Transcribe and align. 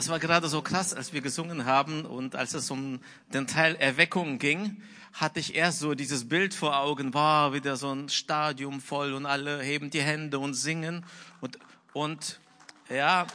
Es 0.00 0.08
war 0.08 0.18
gerade 0.18 0.48
so 0.48 0.62
krass, 0.62 0.94
als 0.94 1.12
wir 1.12 1.20
gesungen 1.20 1.66
haben 1.66 2.06
und 2.06 2.34
als 2.34 2.54
es 2.54 2.70
um 2.70 3.00
den 3.34 3.46
Teil 3.46 3.76
Erweckung 3.76 4.38
ging, 4.38 4.82
hatte 5.12 5.40
ich 5.40 5.54
erst 5.54 5.80
so 5.80 5.94
dieses 5.94 6.26
Bild 6.26 6.54
vor 6.54 6.78
Augen, 6.78 7.12
war 7.12 7.52
wieder 7.52 7.76
so 7.76 7.92
ein 7.94 8.08
Stadium 8.08 8.80
voll 8.80 9.12
und 9.12 9.26
alle 9.26 9.60
heben 9.60 9.90
die 9.90 10.00
Hände 10.00 10.38
und 10.38 10.54
singen 10.54 11.04
und, 11.42 11.58
und 11.92 12.40
ja, 12.88 13.26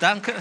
danke. 0.00 0.32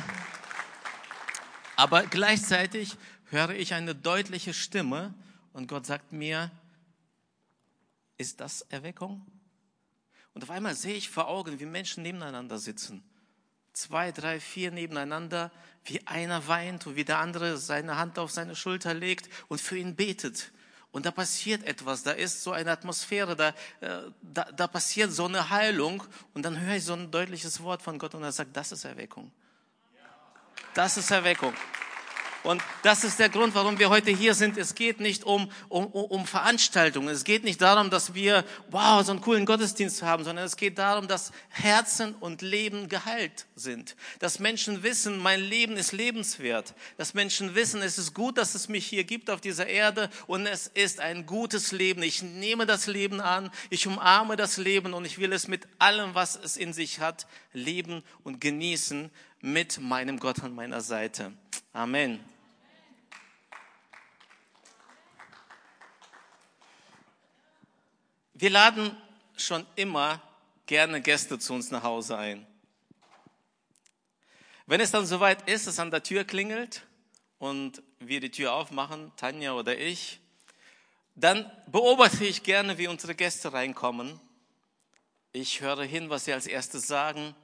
Aber 1.76 2.04
gleichzeitig 2.04 2.96
höre 3.26 3.50
ich 3.50 3.74
eine 3.74 3.94
deutliche 3.94 4.54
Stimme 4.54 5.14
und 5.52 5.68
Gott 5.68 5.86
sagt 5.86 6.14
mir, 6.14 6.50
ist 8.18 8.40
das 8.40 8.62
Erweckung? 8.70 9.26
Und 10.34 10.44
auf 10.44 10.50
einmal 10.50 10.76
sehe 10.76 10.96
ich 10.96 11.10
vor 11.10 11.28
Augen, 11.28 11.60
wie 11.60 11.66
Menschen 11.66 12.04
nebeneinander 12.04 12.58
sitzen. 12.58 13.04
Zwei, 13.74 14.12
drei, 14.12 14.40
vier 14.40 14.72
nebeneinander, 14.72 15.52
wie 15.86 16.06
einer 16.08 16.48
weint 16.48 16.88
und 16.88 16.96
wie 16.96 17.04
der 17.04 17.20
andere 17.20 17.58
seine 17.58 17.98
Hand 17.98 18.20
auf 18.20 18.32
seine 18.32 18.56
Schulter 18.56 18.94
legt 18.94 19.30
und 19.48 19.60
für 19.60 19.78
ihn 19.78 19.96
betet. 19.96 20.52
Und 20.92 21.08
da 21.08 21.12
passiert 21.12 21.64
etwas, 21.64 22.04
da 22.04 22.12
ist 22.12 22.44
so 22.44 22.52
eine 22.52 22.72
Atmosphäre, 22.72 23.36
da, 23.36 23.50
äh, 23.82 24.12
da, 24.22 24.44
da 24.44 24.68
passiert 24.68 25.12
so 25.12 25.26
eine 25.26 25.50
Heilung. 25.50 26.04
Und 26.36 26.44
dann 26.44 26.60
höre 26.60 26.76
ich 26.76 26.86
so 26.86 26.94
ein 26.94 27.10
deutliches 27.10 27.64
Wort 27.64 27.82
von 27.82 27.98
Gott 27.98 28.14
und 28.14 28.22
er 28.22 28.32
sagt, 28.32 28.56
das 28.56 28.72
ist 28.72 28.86
Erweckung. 28.86 29.32
Das 30.76 30.96
ist 30.98 31.10
Erweckung. 31.10 31.54
Und 32.44 32.62
das 32.82 33.06
ist 33.06 33.20
der 33.20 33.30
Grund, 33.30 33.56
warum 33.56 33.80
wir 33.80 33.90
heute 33.90 34.12
hier 34.12 34.34
sind. 34.34 34.58
Es 34.58 34.76
geht 34.76 35.00
nicht 35.00 35.24
um, 35.24 35.50
um, 35.70 35.86
um 35.86 36.28
Veranstaltungen. 36.28 37.08
Es 37.08 37.24
geht 37.24 37.46
nicht 37.46 37.62
darum, 37.62 37.90
dass 37.90 38.14
wir, 38.14 38.44
wow, 38.70 39.04
so 39.04 39.12
einen 39.12 39.22
coolen 39.22 39.46
Gottesdienst 39.46 40.04
haben, 40.04 40.26
sondern 40.26 40.46
es 40.46 40.58
geht 40.58 40.78
darum, 40.78 41.08
dass 41.08 41.32
Herzen 41.48 42.14
und 42.16 42.42
Leben 42.42 42.90
geheilt 42.90 43.46
sind. 43.56 43.96
Dass 44.20 44.40
Menschen 44.40 44.84
wissen, 44.84 45.20
mein 45.20 45.40
Leben 45.40 45.78
ist 45.78 45.94
lebenswert. 45.94 46.74
Dass 46.98 47.14
Menschen 47.14 47.56
wissen, 47.56 47.82
es 47.82 47.98
ist 47.98 48.14
gut, 48.14 48.38
dass 48.38 48.56
es 48.56 48.68
mich 48.68 48.86
hier 48.86 49.06
gibt 49.06 49.30
auf 49.30 49.40
dieser 49.40 49.68
Erde 49.68 50.10
und 50.28 50.46
es 50.46 50.68
ist 50.68 51.00
ein 51.00 51.26
gutes 51.26 51.72
Leben. 51.72 52.04
Ich 52.04 52.24
nehme 52.24 52.66
das 52.66 52.88
Leben 52.88 53.22
an, 53.22 53.52
ich 53.70 53.88
umarme 53.88 54.36
das 54.36 54.58
Leben 54.58 54.94
und 54.94 55.06
ich 55.06 55.18
will 55.18 55.32
es 55.32 55.48
mit 55.48 55.66
allem, 55.80 56.14
was 56.14 56.36
es 56.36 56.58
in 56.58 56.74
sich 56.74 57.00
hat, 57.00 57.26
leben 57.54 58.04
und 58.26 58.42
genießen 58.42 59.10
mit 59.40 59.80
meinem 59.80 60.20
Gott 60.20 60.44
an 60.44 60.54
meiner 60.54 60.82
Seite. 60.82 61.32
Amen. 61.72 62.33
Wir 68.36 68.50
laden 68.50 68.98
schon 69.38 69.64
immer 69.76 70.20
gerne 70.66 71.02
Gäste 71.02 71.38
zu 71.38 71.54
uns 71.54 71.70
nach 71.70 71.84
Hause 71.84 72.18
ein. 72.18 72.48
Wenn 74.66 74.82
es 74.82 74.90
dann 74.90 75.06
soweit 75.06 75.48
ist, 75.48 75.68
es 75.68 75.78
an 75.78 75.92
der 75.92 76.02
Tür 76.02 76.24
klingelt 76.24 76.84
und 77.38 77.84
wir 78.00 78.20
die 78.20 78.32
Tür 78.32 78.54
aufmachen, 78.54 79.12
Tanja 79.18 79.54
oder 79.54 79.78
ich, 79.78 80.20
dann 81.14 81.52
beobachte 81.68 82.26
ich 82.26 82.42
gerne, 82.42 82.80
wie 82.80 82.88
unsere 82.88 83.14
Gäste 83.14 83.54
reinkommen. 83.54 84.20
Ich 85.32 85.62
höre 85.62 85.84
hin, 85.84 86.10
was 86.10 86.26
sie 86.26 86.34
als 86.34 86.48
erstes 86.48 86.88
sagen. 86.88 87.36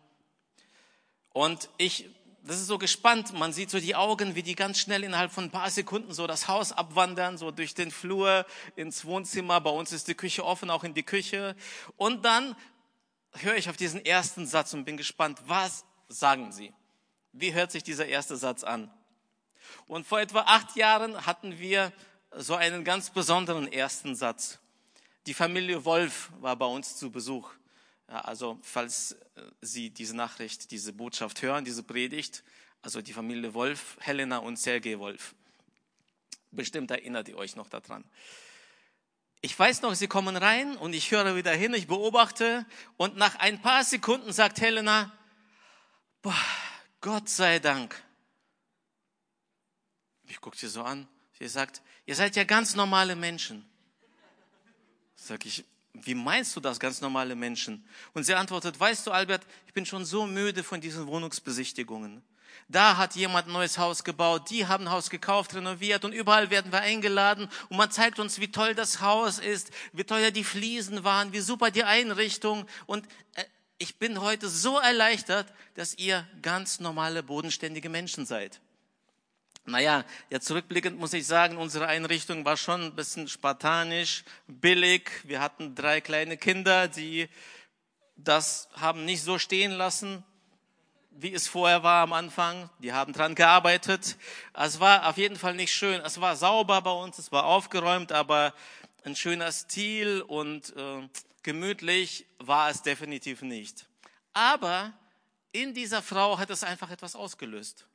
Und 1.33 1.69
ich 1.77 2.09
das 2.43 2.59
ist 2.59 2.67
so 2.67 2.77
gespannt. 2.77 3.33
Man 3.33 3.53
sieht 3.53 3.69
so 3.69 3.79
die 3.79 3.95
Augen, 3.95 4.35
wie 4.35 4.43
die 4.43 4.55
ganz 4.55 4.79
schnell 4.79 5.03
innerhalb 5.03 5.31
von 5.31 5.45
ein 5.45 5.51
paar 5.51 5.69
Sekunden 5.69 6.13
so 6.13 6.27
das 6.27 6.47
Haus 6.47 6.71
abwandern, 6.71 7.37
so 7.37 7.51
durch 7.51 7.73
den 7.73 7.91
Flur 7.91 8.45
ins 8.75 9.05
Wohnzimmer. 9.05 9.61
Bei 9.61 9.69
uns 9.69 9.91
ist 9.91 10.07
die 10.07 10.15
Küche 10.15 10.45
offen, 10.45 10.69
auch 10.69 10.83
in 10.83 10.93
die 10.93 11.03
Küche. 11.03 11.55
Und 11.97 12.25
dann 12.25 12.55
höre 13.33 13.55
ich 13.55 13.69
auf 13.69 13.77
diesen 13.77 14.03
ersten 14.03 14.47
Satz 14.47 14.73
und 14.73 14.85
bin 14.85 14.97
gespannt, 14.97 15.39
was 15.45 15.85
sagen 16.07 16.51
sie? 16.51 16.73
Wie 17.31 17.53
hört 17.53 17.71
sich 17.71 17.83
dieser 17.83 18.07
erste 18.07 18.37
Satz 18.37 18.63
an? 18.63 18.91
Und 19.87 20.07
vor 20.07 20.19
etwa 20.19 20.41
acht 20.41 20.75
Jahren 20.75 21.25
hatten 21.25 21.59
wir 21.59 21.91
so 22.35 22.55
einen 22.55 22.83
ganz 22.83 23.09
besonderen 23.09 23.71
ersten 23.71 24.15
Satz. 24.15 24.59
Die 25.27 25.33
Familie 25.33 25.85
Wolf 25.85 26.31
war 26.39 26.55
bei 26.55 26.65
uns 26.65 26.97
zu 26.97 27.11
Besuch. 27.11 27.51
Also 28.09 28.57
falls 28.63 29.11
äh, 29.11 29.41
Sie 29.61 29.91
diese 29.91 30.15
Nachricht, 30.15 30.71
diese 30.71 30.93
Botschaft 30.93 31.41
hören, 31.41 31.63
diese 31.63 31.83
Predigt, 31.83 32.43
also 32.81 33.01
die 33.01 33.13
Familie 33.13 33.53
Wolf, 33.53 33.97
Helena 33.99 34.39
und 34.39 34.57
Sergei 34.57 34.97
Wolf. 34.97 35.35
Bestimmt 36.51 36.89
erinnert 36.89 37.27
ihr 37.27 37.37
euch 37.37 37.55
noch 37.55 37.69
daran. 37.69 38.03
Ich 39.41 39.57
weiß 39.57 39.83
noch, 39.83 39.93
sie 39.93 40.07
kommen 40.07 40.35
rein 40.35 40.75
und 40.75 40.93
ich 40.93 41.11
höre 41.11 41.35
wieder 41.35 41.53
hin, 41.53 41.73
ich 41.73 41.87
beobachte 41.87 42.65
und 42.97 43.15
nach 43.15 43.35
ein 43.35 43.61
paar 43.61 43.83
Sekunden 43.83 44.33
sagt 44.33 44.59
Helena, 44.59 45.13
boah, 46.21 46.35
Gott 46.99 47.29
sei 47.29 47.59
Dank. 47.59 48.01
Ich 50.27 50.41
gucke 50.41 50.57
sie 50.57 50.67
so 50.67 50.83
an. 50.83 51.07
Sie 51.37 51.47
sagt, 51.47 51.81
ihr 52.05 52.15
seid 52.15 52.35
ja 52.35 52.43
ganz 52.43 52.75
normale 52.75 53.15
Menschen. 53.15 53.65
Sag 55.15 55.45
ich, 55.45 55.63
wie 56.03 56.15
meinst 56.15 56.55
du 56.55 56.59
das, 56.59 56.79
ganz 56.79 57.01
normale 57.01 57.35
Menschen? 57.35 57.85
Und 58.13 58.23
sie 58.23 58.33
antwortet, 58.33 58.79
weißt 58.79 59.07
du, 59.07 59.11
Albert, 59.11 59.45
ich 59.67 59.73
bin 59.73 59.85
schon 59.85 60.05
so 60.05 60.25
müde 60.25 60.63
von 60.63 60.81
diesen 60.81 61.07
Wohnungsbesichtigungen. 61.07 62.21
Da 62.67 62.97
hat 62.97 63.15
jemand 63.15 63.47
ein 63.47 63.53
neues 63.53 63.79
Haus 63.79 64.03
gebaut, 64.03 64.49
die 64.51 64.67
haben 64.67 64.85
ein 64.85 64.91
Haus 64.91 65.09
gekauft, 65.09 65.55
renoviert 65.55 66.05
und 66.05 66.13
überall 66.13 66.51
werden 66.51 66.71
wir 66.71 66.81
eingeladen 66.81 67.49
und 67.69 67.77
man 67.77 67.89
zeigt 67.89 68.19
uns, 68.19 68.39
wie 68.39 68.51
toll 68.51 68.75
das 68.75 69.01
Haus 69.01 69.39
ist, 69.39 69.71
wie 69.91 70.03
teuer 70.03 70.29
die 70.29 70.43
Fliesen 70.43 71.03
waren, 71.03 71.33
wie 71.33 71.39
super 71.39 71.71
die 71.71 71.83
Einrichtung 71.83 72.67
und 72.85 73.07
äh, 73.33 73.43
ich 73.79 73.97
bin 73.97 74.21
heute 74.21 74.49
so 74.49 74.77
erleichtert, 74.77 75.51
dass 75.75 75.97
ihr 75.97 76.27
ganz 76.41 76.79
normale, 76.79 77.23
bodenständige 77.23 77.89
Menschen 77.89 78.25
seid. 78.25 78.59
Naja, 79.69 80.03
ja, 80.31 80.39
zurückblickend 80.39 80.97
muss 80.97 81.13
ich 81.13 81.27
sagen, 81.27 81.57
unsere 81.57 81.85
Einrichtung 81.85 82.43
war 82.43 82.57
schon 82.57 82.81
ein 82.81 82.95
bisschen 82.95 83.27
spartanisch, 83.27 84.23
billig. 84.47 85.11
Wir 85.25 85.41
hatten 85.41 85.75
drei 85.75 86.01
kleine 86.01 86.37
Kinder, 86.37 86.87
die 86.87 87.29
das 88.15 88.67
haben 88.73 89.05
nicht 89.05 89.21
so 89.21 89.37
stehen 89.37 89.71
lassen, 89.71 90.23
wie 91.11 91.33
es 91.35 91.47
vorher 91.47 91.83
war 91.83 92.01
am 92.01 92.13
Anfang. 92.13 92.71
Die 92.79 92.93
haben 92.93 93.13
dran 93.13 93.35
gearbeitet. 93.35 94.17
Es 94.53 94.79
war 94.79 95.07
auf 95.07 95.17
jeden 95.17 95.37
Fall 95.37 95.53
nicht 95.53 95.71
schön. 95.71 96.01
Es 96.01 96.19
war 96.19 96.35
sauber 96.35 96.81
bei 96.81 96.91
uns, 96.91 97.19
es 97.19 97.31
war 97.31 97.45
aufgeräumt, 97.45 98.11
aber 98.11 98.55
ein 99.03 99.15
schöner 99.15 99.51
Stil 99.51 100.21
und 100.21 100.75
äh, 100.75 101.07
gemütlich 101.43 102.25
war 102.39 102.71
es 102.71 102.81
definitiv 102.81 103.43
nicht. 103.43 103.85
Aber 104.33 104.93
in 105.51 105.75
dieser 105.75 106.01
Frau 106.01 106.39
hat 106.39 106.49
es 106.49 106.63
einfach 106.63 106.89
etwas 106.89 107.15
ausgelöst 107.15 107.85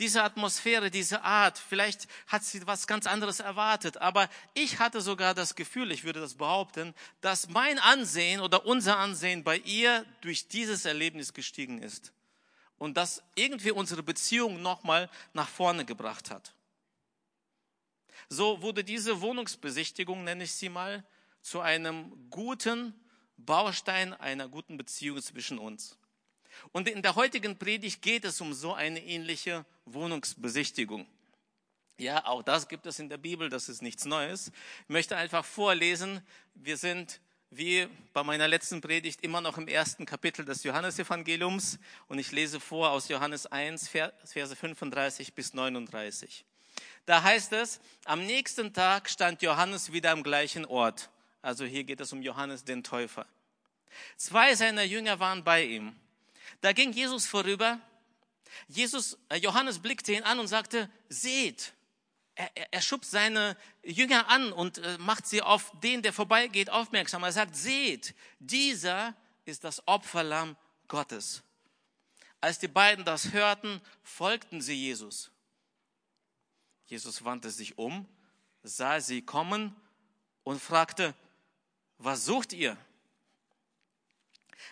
diese 0.00 0.24
Atmosphäre, 0.24 0.90
diese 0.90 1.22
Art, 1.22 1.58
vielleicht 1.58 2.08
hat 2.26 2.42
sie 2.42 2.66
was 2.66 2.86
ganz 2.86 3.06
anderes 3.06 3.38
erwartet, 3.38 3.98
aber 3.98 4.28
ich 4.54 4.78
hatte 4.78 5.02
sogar 5.02 5.34
das 5.34 5.54
Gefühl, 5.54 5.92
ich 5.92 6.04
würde 6.04 6.20
das 6.20 6.34
behaupten, 6.34 6.94
dass 7.20 7.50
mein 7.50 7.78
Ansehen 7.78 8.40
oder 8.40 8.64
unser 8.64 8.96
Ansehen 8.96 9.44
bei 9.44 9.58
ihr 9.58 10.06
durch 10.22 10.48
dieses 10.48 10.86
Erlebnis 10.86 11.34
gestiegen 11.34 11.82
ist 11.82 12.12
und 12.78 12.96
das 12.96 13.22
irgendwie 13.34 13.72
unsere 13.72 14.02
Beziehung 14.02 14.62
nochmal 14.62 15.10
nach 15.34 15.48
vorne 15.48 15.84
gebracht 15.84 16.30
hat. 16.30 16.54
So 18.30 18.62
wurde 18.62 18.82
diese 18.82 19.20
Wohnungsbesichtigung, 19.20 20.24
nenne 20.24 20.44
ich 20.44 20.52
sie 20.52 20.70
mal, 20.70 21.04
zu 21.42 21.60
einem 21.60 22.30
guten 22.30 22.94
Baustein 23.36 24.14
einer 24.14 24.48
guten 24.48 24.78
Beziehung 24.78 25.20
zwischen 25.20 25.58
uns. 25.58 25.99
Und 26.72 26.88
in 26.88 27.02
der 27.02 27.14
heutigen 27.14 27.58
Predigt 27.58 28.02
geht 28.02 28.24
es 28.24 28.40
um 28.40 28.52
so 28.54 28.74
eine 28.74 29.00
ähnliche 29.04 29.64
Wohnungsbesichtigung. 29.86 31.06
Ja, 31.98 32.24
auch 32.26 32.42
das 32.42 32.68
gibt 32.68 32.86
es 32.86 32.98
in 32.98 33.08
der 33.08 33.18
Bibel, 33.18 33.50
das 33.50 33.68
ist 33.68 33.82
nichts 33.82 34.06
Neues. 34.06 34.52
Ich 34.84 34.88
möchte 34.88 35.16
einfach 35.16 35.44
vorlesen, 35.44 36.22
wir 36.54 36.76
sind 36.76 37.20
wie 37.50 37.88
bei 38.12 38.22
meiner 38.22 38.46
letzten 38.46 38.80
Predigt 38.80 39.22
immer 39.22 39.40
noch 39.40 39.58
im 39.58 39.66
ersten 39.66 40.06
Kapitel 40.06 40.44
des 40.44 40.62
Johannesevangeliums 40.62 41.78
und 42.06 42.18
ich 42.18 42.30
lese 42.30 42.60
vor 42.60 42.90
aus 42.90 43.08
Johannes 43.08 43.46
1, 43.46 43.88
Verse 43.88 44.56
35 44.56 45.34
bis 45.34 45.52
39. 45.52 46.44
Da 47.06 47.22
heißt 47.22 47.52
es, 47.54 47.80
am 48.04 48.24
nächsten 48.24 48.72
Tag 48.72 49.10
stand 49.10 49.42
Johannes 49.42 49.92
wieder 49.92 50.12
am 50.12 50.22
gleichen 50.22 50.64
Ort. 50.64 51.10
Also 51.42 51.64
hier 51.64 51.84
geht 51.84 52.00
es 52.00 52.12
um 52.12 52.22
Johannes 52.22 52.64
den 52.64 52.84
Täufer. 52.84 53.26
Zwei 54.16 54.54
seiner 54.54 54.84
Jünger 54.84 55.18
waren 55.18 55.42
bei 55.42 55.64
ihm. 55.64 55.96
Da 56.60 56.72
ging 56.72 56.92
Jesus 56.92 57.26
vorüber. 57.26 57.80
Jesus, 58.68 59.18
äh, 59.28 59.36
Johannes 59.36 59.78
blickte 59.78 60.12
ihn 60.12 60.22
an 60.24 60.38
und 60.38 60.48
sagte, 60.48 60.90
seht. 61.08 61.72
Er, 62.34 62.50
er, 62.56 62.72
er 62.72 62.82
schubst 62.82 63.10
seine 63.10 63.56
Jünger 63.82 64.28
an 64.28 64.52
und 64.52 64.78
äh, 64.78 64.98
macht 64.98 65.26
sie 65.26 65.42
auf 65.42 65.72
den, 65.80 66.02
der 66.02 66.12
vorbeigeht, 66.12 66.70
aufmerksam. 66.70 67.22
Er 67.22 67.32
sagt, 67.32 67.56
seht, 67.56 68.14
dieser 68.38 69.14
ist 69.44 69.64
das 69.64 69.86
Opferlamm 69.86 70.56
Gottes. 70.88 71.42
Als 72.40 72.58
die 72.58 72.68
beiden 72.68 73.04
das 73.04 73.32
hörten, 73.32 73.80
folgten 74.02 74.60
sie 74.60 74.74
Jesus. 74.74 75.30
Jesus 76.86 77.24
wandte 77.24 77.50
sich 77.50 77.78
um, 77.78 78.08
sah 78.62 79.00
sie 79.00 79.22
kommen 79.22 79.76
und 80.42 80.60
fragte, 80.60 81.14
was 81.98 82.24
sucht 82.24 82.52
ihr? 82.52 82.76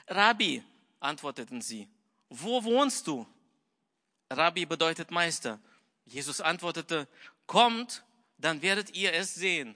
Rabbi, 0.06 0.62
antworteten 1.00 1.60
sie, 1.60 1.88
wo 2.28 2.62
wohnst 2.64 3.06
du? 3.06 3.26
Rabbi 4.30 4.66
bedeutet 4.66 5.10
Meister. 5.10 5.58
Jesus 6.04 6.40
antwortete, 6.40 7.08
kommt, 7.46 8.04
dann 8.38 8.62
werdet 8.62 8.94
ihr 8.94 9.12
es 9.12 9.34
sehen. 9.34 9.74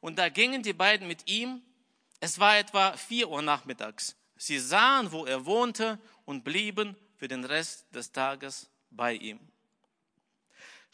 Und 0.00 0.18
da 0.18 0.28
gingen 0.28 0.62
die 0.62 0.72
beiden 0.72 1.06
mit 1.06 1.28
ihm. 1.28 1.62
Es 2.20 2.38
war 2.38 2.58
etwa 2.58 2.96
vier 2.96 3.28
Uhr 3.28 3.42
nachmittags. 3.42 4.16
Sie 4.36 4.58
sahen, 4.58 5.12
wo 5.12 5.24
er 5.26 5.44
wohnte 5.46 5.98
und 6.24 6.44
blieben 6.44 6.96
für 7.16 7.28
den 7.28 7.44
Rest 7.44 7.92
des 7.94 8.12
Tages 8.12 8.68
bei 8.90 9.14
ihm. 9.14 9.40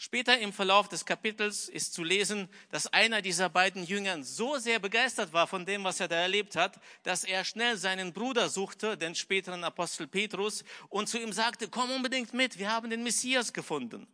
Später 0.00 0.38
im 0.38 0.52
Verlauf 0.52 0.88
des 0.88 1.04
Kapitels 1.04 1.68
ist 1.68 1.92
zu 1.92 2.04
lesen, 2.04 2.48
dass 2.70 2.86
einer 2.86 3.20
dieser 3.20 3.48
beiden 3.48 3.82
Jünger 3.82 4.22
so 4.22 4.56
sehr 4.56 4.78
begeistert 4.78 5.32
war 5.32 5.48
von 5.48 5.66
dem, 5.66 5.82
was 5.82 5.98
er 5.98 6.06
da 6.06 6.14
erlebt 6.14 6.54
hat, 6.54 6.78
dass 7.02 7.24
er 7.24 7.44
schnell 7.44 7.76
seinen 7.76 8.12
Bruder 8.12 8.48
suchte, 8.48 8.96
den 8.96 9.16
späteren 9.16 9.64
Apostel 9.64 10.06
Petrus, 10.06 10.62
und 10.88 11.08
zu 11.08 11.18
ihm 11.18 11.32
sagte, 11.32 11.66
komm 11.66 11.90
unbedingt 11.90 12.32
mit, 12.32 12.60
wir 12.60 12.70
haben 12.70 12.90
den 12.90 13.02
Messias 13.02 13.52
gefunden. 13.52 14.06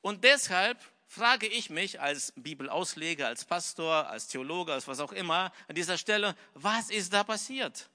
Und 0.00 0.24
deshalb 0.24 0.78
frage 1.06 1.46
ich 1.46 1.68
mich 1.68 2.00
als 2.00 2.32
Bibelausleger, 2.36 3.26
als 3.26 3.44
Pastor, 3.44 4.08
als 4.08 4.28
Theologe, 4.28 4.72
als 4.72 4.88
was 4.88 5.00
auch 5.00 5.12
immer, 5.12 5.52
an 5.68 5.74
dieser 5.74 5.98
Stelle, 5.98 6.34
was 6.54 6.88
ist 6.88 7.12
da 7.12 7.22
passiert? 7.22 7.90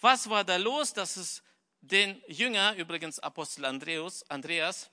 Was 0.00 0.30
war 0.30 0.44
da 0.44 0.54
los, 0.54 0.92
dass 0.92 1.16
es 1.16 1.42
den 1.80 2.22
Jünger, 2.28 2.76
übrigens 2.76 3.18
Apostel 3.18 3.64
Andreas, 3.64 4.24
Andreas, 4.30 4.90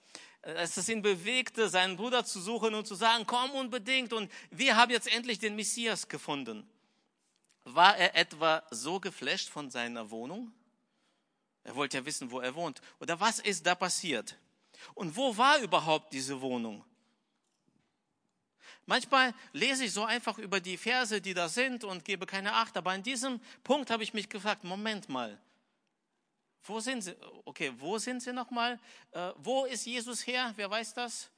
es 0.55 0.89
ihn 0.89 1.01
bewegte, 1.01 1.67
seinen 1.67 1.97
Bruder 1.97 2.23
zu 2.23 2.39
suchen 2.39 2.73
und 2.73 2.87
zu 2.87 2.95
sagen, 2.95 3.25
komm 3.27 3.51
unbedingt 3.51 4.13
und 4.13 4.31
wir 4.49 4.77
haben 4.77 4.91
jetzt 4.91 5.11
endlich 5.13 5.39
den 5.39 5.55
Messias 5.55 6.07
gefunden. 6.07 6.65
War 7.65 7.97
er 7.97 8.15
etwa 8.15 8.63
so 8.71 8.99
geflasht 8.99 9.49
von 9.49 9.69
seiner 9.69 10.09
Wohnung? 10.09 10.53
Er 11.65 11.75
wollte 11.75 11.97
ja 11.97 12.05
wissen, 12.05 12.31
wo 12.31 12.39
er 12.39 12.55
wohnt. 12.55 12.79
Oder 13.01 13.19
was 13.19 13.39
ist 13.39 13.65
da 13.65 13.75
passiert? 13.75 14.37
Und 14.93 15.17
wo 15.17 15.35
war 15.35 15.59
überhaupt 15.59 16.13
diese 16.13 16.39
Wohnung? 16.39 16.85
Manchmal 18.85 19.33
lese 19.51 19.83
ich 19.83 19.91
so 19.91 20.05
einfach 20.05 20.37
über 20.37 20.61
die 20.61 20.77
Verse, 20.77 21.19
die 21.19 21.33
da 21.33 21.49
sind 21.49 21.83
und 21.83 22.05
gebe 22.05 22.25
keine 22.25 22.53
Acht. 22.53 22.77
Aber 22.77 22.91
an 22.91 23.03
diesem 23.03 23.41
Punkt 23.65 23.89
habe 23.89 24.01
ich 24.01 24.13
mich 24.13 24.29
gefragt, 24.29 24.63
Moment 24.63 25.09
mal, 25.09 25.37
wo 26.63 26.79
sind 26.79 27.01
sie? 27.01 27.15
Okay, 27.45 27.73
wo 27.77 27.97
sind 27.97 28.21
sie 28.21 28.33
nochmal? 28.33 28.79
Äh, 29.11 29.31
wo 29.37 29.65
ist 29.65 29.85
Jesus 29.85 30.25
her? 30.25 30.53
Wer 30.55 30.69
weiß 30.69 30.93
das? 30.93 31.29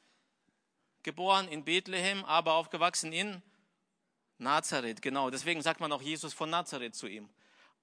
Geboren 1.04 1.48
in 1.48 1.64
Bethlehem, 1.64 2.26
aber 2.26 2.54
aufgewachsen 2.54 3.14
in 3.14 3.42
Nazareth. 4.38 5.02
Genau, 5.02 5.30
deswegen 5.30 5.62
sagt 5.62 5.80
man 5.80 5.92
auch 5.92 6.02
Jesus 6.02 6.34
von 6.34 6.50
Nazareth 6.50 6.96
zu 6.96 7.08
ihm. 7.08 7.30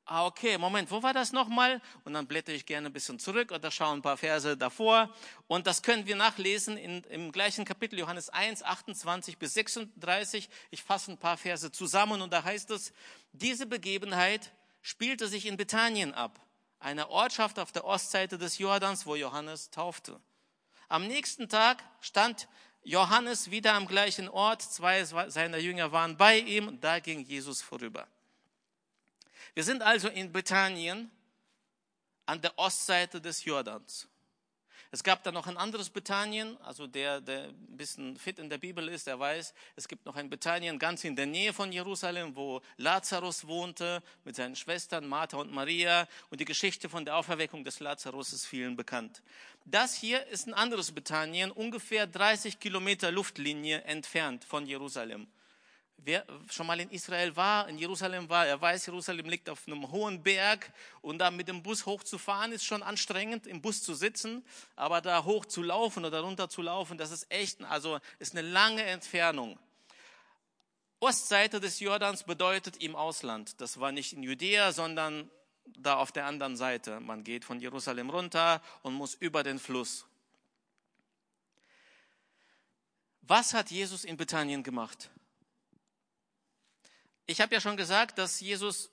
Ah, 0.09 0.25
okay, 0.25 0.57
Moment, 0.57 0.89
wo 0.93 1.03
war 1.03 1.13
das 1.13 1.33
nochmal? 1.33 1.83
Und 2.05 2.15
dann 2.15 2.29
blätter 2.29 2.53
ich 2.53 2.65
gerne 2.65 2.89
ein 2.89 2.93
bisschen 2.93 3.19
zurück 3.19 3.51
oder 3.51 3.73
schaue 3.73 3.93
ein 3.93 4.03
paar 4.03 4.17
Verse 4.17 4.57
davor. 4.57 5.13
Und 5.49 5.67
das 5.67 5.83
können 5.83 6.07
wir 6.07 6.15
nachlesen 6.15 6.77
in, 6.77 7.03
im 7.05 7.33
gleichen 7.33 7.65
Kapitel 7.65 7.99
Johannes 7.99 8.31
1, 8.31 8.63
28 8.63 9.37
bis 9.37 9.55
36. 9.55 10.49
Ich 10.71 10.85
fasse 10.85 11.11
ein 11.11 11.19
paar 11.19 11.37
Verse 11.37 11.73
zusammen 11.73 12.23
und 12.23 12.33
da 12.33 12.45
heißt 12.45 12.71
es, 12.71 12.93
diese 13.33 13.67
Begebenheit 13.67 14.53
spielte 14.81 15.27
sich 15.27 15.45
in 15.47 15.57
Bethanien 15.57 16.15
ab 16.15 16.46
einer 16.87 17.11
Ortschaft 17.11 17.59
auf 17.59 17.73
der 17.73 17.85
Ostseite 17.85 18.39
des 18.39 18.59
Jordans, 18.59 19.07
wo 19.07 19.17
Johannes 19.17 19.71
taufte. 19.71 20.21
Am 20.89 21.09
nächsten 21.09 21.49
Tag 21.49 21.83
stand 22.01 22.47
Johannes 22.85 23.51
wieder 23.51 23.75
am 23.75 23.89
gleichen 23.89 24.29
Ort, 24.29 24.63
zwei 24.63 25.03
seiner 25.05 25.59
Jünger 25.59 25.91
waren 25.91 26.17
bei 26.17 26.39
ihm, 26.39 26.81
da 26.81 27.01
ging 27.01 27.25
Jesus 27.25 27.61
vorüber. 27.61 28.07
Wir 29.55 29.65
sind 29.65 29.83
also 29.83 30.07
in 30.07 30.31
Bethanien 30.31 31.11
an 32.25 32.41
der 32.41 32.57
Ostseite 32.57 33.21
des 33.21 33.45
Jordans. 33.45 34.07
Es 34.97 35.05
gab 35.05 35.23
da 35.25 35.31
noch 35.31 35.47
ein 35.47 35.59
anderes 35.59 35.91
Bethanien, 35.91 36.57
also 36.63 36.87
der, 36.87 37.21
der 37.21 37.49
ein 37.49 37.77
bisschen 37.77 38.17
fit 38.17 38.39
in 38.39 38.49
der 38.49 38.57
Bibel 38.57 38.89
ist, 38.89 39.07
der 39.07 39.21
weiß, 39.21 39.53
es 39.77 39.89
gibt 39.89 40.07
noch 40.07 40.17
ein 40.17 40.31
Bethanien 40.31 40.79
ganz 40.79 41.05
in 41.05 41.15
der 41.15 41.27
Nähe 41.27 41.53
von 41.53 41.71
Jerusalem, 41.71 42.35
wo 42.35 42.63
Lazarus 42.79 43.47
wohnte 43.47 44.03
mit 44.25 44.37
seinen 44.37 44.57
Schwestern 44.57 45.07
Martha 45.07 45.37
und 45.37 45.53
Maria 45.53 46.09
und 46.31 46.41
die 46.41 46.47
Geschichte 46.47 46.89
von 46.89 47.05
der 47.05 47.19
Auferweckung 47.19 47.63
des 47.63 47.79
Lazarus 47.81 48.33
ist 48.33 48.47
vielen 48.47 48.75
bekannt. 48.75 49.21
Das 49.67 49.95
hier 49.95 50.27
ist 50.29 50.47
ein 50.47 50.55
anderes 50.55 50.93
Bethanien, 50.93 51.51
ungefähr 51.51 52.07
30 52.07 52.59
Kilometer 52.59 53.13
Luftlinie 53.13 53.83
entfernt 53.83 54.45
von 54.45 54.65
Jerusalem. 54.65 55.27
Wer 55.99 56.25
schon 56.51 56.67
mal 56.67 56.79
in 56.79 56.91
Israel 56.91 57.35
war, 57.35 57.69
in 57.69 57.79
Jerusalem 57.79 58.29
war, 58.29 58.47
er 58.47 58.61
weiß, 58.61 58.87
Jerusalem 58.87 59.29
liegt 59.29 59.49
auf 59.49 59.67
einem 59.67 59.91
hohen 59.91 60.23
Berg 60.23 60.73
und 61.01 61.19
da 61.19 61.31
mit 61.31 61.49
dem 61.49 61.63
Bus 61.63 61.85
hochzufahren 61.85 62.53
ist 62.53 62.65
schon 62.65 62.83
anstrengend, 62.83 63.47
im 63.47 63.61
Bus 63.61 63.83
zu 63.83 63.95
sitzen, 63.95 64.45
aber 64.77 65.01
da 65.01 65.25
hoch 65.25 65.47
zu 65.47 65.63
laufen 65.63 66.05
oder 66.05 66.21
runter 66.21 66.49
zu 66.49 66.63
laufen, 66.63 66.97
das 66.97 67.11
ist 67.11 67.27
echt, 67.31 67.63
also 67.65 67.99
ist 68.19 68.37
eine 68.37 68.49
lange 68.49 68.83
Entfernung. 68.85 69.59
Ostseite 71.01 71.61
des 71.61 71.81
Jordans 71.81 72.25
bedeutet 72.25 72.79
im 72.79 72.97
Ausland. 72.97 73.61
Das 73.61 73.81
war 73.81 73.93
nicht 73.93 74.13
in 74.13 74.23
Judäa, 74.23 74.73
sondern 74.73 75.31
da 75.79 75.97
auf 75.97 76.13
der 76.13 76.27
anderen 76.27 76.57
Seite. 76.57 77.01
Man 77.01 77.25
geht 77.25 77.45
von 77.45 77.61
Jerusalem 77.61 78.11
runter 78.11 78.63
und 78.83 78.95
muss 78.95 79.15
über 79.15 79.43
den 79.43 79.59
Fluss. 79.59 80.07
Was 83.23 83.55
hat 83.55 83.71
Jesus 83.71 84.05
in 84.05 84.17
Bethanien 84.17 84.63
gemacht? 84.63 85.11
Ich 87.27 87.41
habe 87.41 87.55
ja 87.55 87.61
schon 87.61 87.77
gesagt, 87.77 88.19
dass 88.19 88.41
Jesus, 88.41 88.91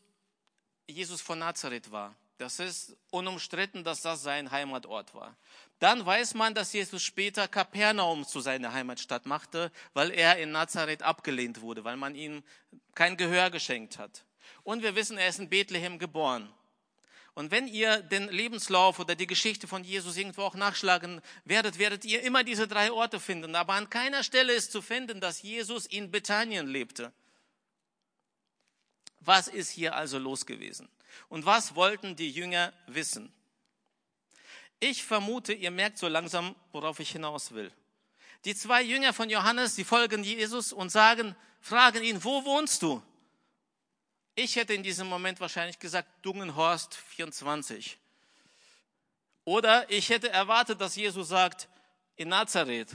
Jesus 0.88 1.22
von 1.22 1.40
Nazareth 1.40 1.92
war. 1.92 2.16
Das 2.40 2.60
ist 2.60 2.98
unumstritten, 3.12 3.84
dass 3.84 4.02
das 4.02 4.24
sein 4.24 4.50
Heimatort 4.50 5.14
war. 5.14 5.38
Dann 5.80 6.04
weiß 6.06 6.34
man, 6.34 6.56
dass 6.56 6.74
Jesus 6.74 7.04
später 7.04 7.48
Kapernaum 7.48 8.26
zu 8.26 8.40
seiner 8.40 8.74
Heimatstadt 8.74 9.26
machte, 9.28 9.72
weil 9.94 10.10
er 10.10 10.38
in 10.38 10.52
Nazareth 10.52 11.04
abgelehnt 11.04 11.62
wurde, 11.62 11.84
weil 11.84 11.96
man 11.96 12.16
ihm 12.16 12.44
kein 12.96 13.18
Gehör 13.18 13.52
geschenkt 13.52 14.00
hat. 14.00 14.26
Und 14.64 14.82
wir 14.82 14.96
wissen, 14.96 15.18
er 15.18 15.30
ist 15.30 15.40
in 15.40 15.50
Bethlehem 15.50 16.00
geboren. 16.00 16.52
Und 17.36 17.52
wenn 17.52 17.68
ihr 17.68 18.02
den 18.02 18.30
Lebenslauf 18.30 19.00
oder 19.00 19.16
die 19.16 19.28
Geschichte 19.28 19.68
von 19.68 19.84
Jesus 19.84 20.18
irgendwo 20.18 20.44
auch 20.44 20.56
nachschlagen 20.56 21.22
werdet, 21.46 21.80
werdet 21.80 22.06
ihr 22.06 22.22
immer 22.24 22.44
diese 22.44 22.68
drei 22.68 22.92
Orte 22.92 23.20
finden. 23.20 23.56
Aber 23.56 23.74
an 23.74 23.90
keiner 23.90 24.24
Stelle 24.24 24.54
ist 24.54 24.72
zu 24.72 24.82
finden, 24.82 25.22
dass 25.22 25.42
Jesus 25.42 25.86
in 25.86 26.12
Bethanien 26.12 26.68
lebte. 26.68 27.12
Was 29.26 29.48
ist 29.48 29.70
hier 29.70 29.96
also 29.96 30.18
los 30.18 30.46
gewesen? 30.46 30.90
Und 31.30 31.46
was 31.46 31.76
wollten 31.76 32.16
die 32.16 32.32
Jünger 32.32 32.74
wissen? 32.88 33.32
Ich 34.80 35.04
vermute, 35.04 35.54
ihr 35.54 35.72
merkt 35.72 35.98
so 35.98 36.08
langsam, 36.08 36.56
worauf 36.72 37.00
ich 37.00 37.12
hinaus 37.12 37.54
will. 37.54 37.72
Die 38.46 38.56
zwei 38.56 38.82
Jünger 38.82 39.14
von 39.14 39.30
Johannes, 39.30 39.76
die 39.76 39.86
folgen 39.86 40.24
Jesus 40.24 40.74
und 40.74 40.90
sagen, 40.90 41.36
fragen 41.62 42.04
ihn, 42.04 42.24
wo 42.24 42.44
wohnst 42.44 42.82
du? 42.82 43.02
Ich 44.36 44.56
hätte 44.56 44.74
in 44.74 44.84
diesem 44.84 45.08
Moment 45.08 45.40
wahrscheinlich 45.40 45.80
gesagt, 45.80 46.10
Dungenhorst 46.26 46.96
24. 46.96 47.98
Oder 49.46 49.90
ich 49.90 50.10
hätte 50.10 50.30
erwartet, 50.30 50.82
dass 50.82 50.96
Jesus 50.96 51.30
sagt, 51.30 51.70
in 52.16 52.30
Nazareth. 52.30 52.90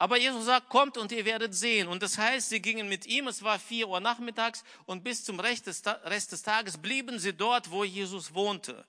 Aber 0.00 0.16
Jesus 0.16 0.44
sagt, 0.44 0.68
kommt 0.68 0.96
und 0.96 1.10
ihr 1.10 1.24
werdet 1.24 1.56
sehen. 1.56 1.88
Und 1.88 2.04
das 2.04 2.18
heißt, 2.18 2.50
sie 2.50 2.62
gingen 2.62 2.88
mit 2.88 3.06
ihm, 3.06 3.26
es 3.26 3.42
war 3.42 3.58
vier 3.58 3.88
Uhr 3.88 3.98
nachmittags 3.98 4.62
und 4.86 5.02
bis 5.02 5.24
zum 5.24 5.40
Rest 5.40 5.66
des, 5.66 5.82
Tages 6.42 6.78
blieben 6.78 7.18
sie 7.18 7.32
dort, 7.32 7.72
wo 7.72 7.82
Jesus 7.82 8.32
wohnte. 8.32 8.84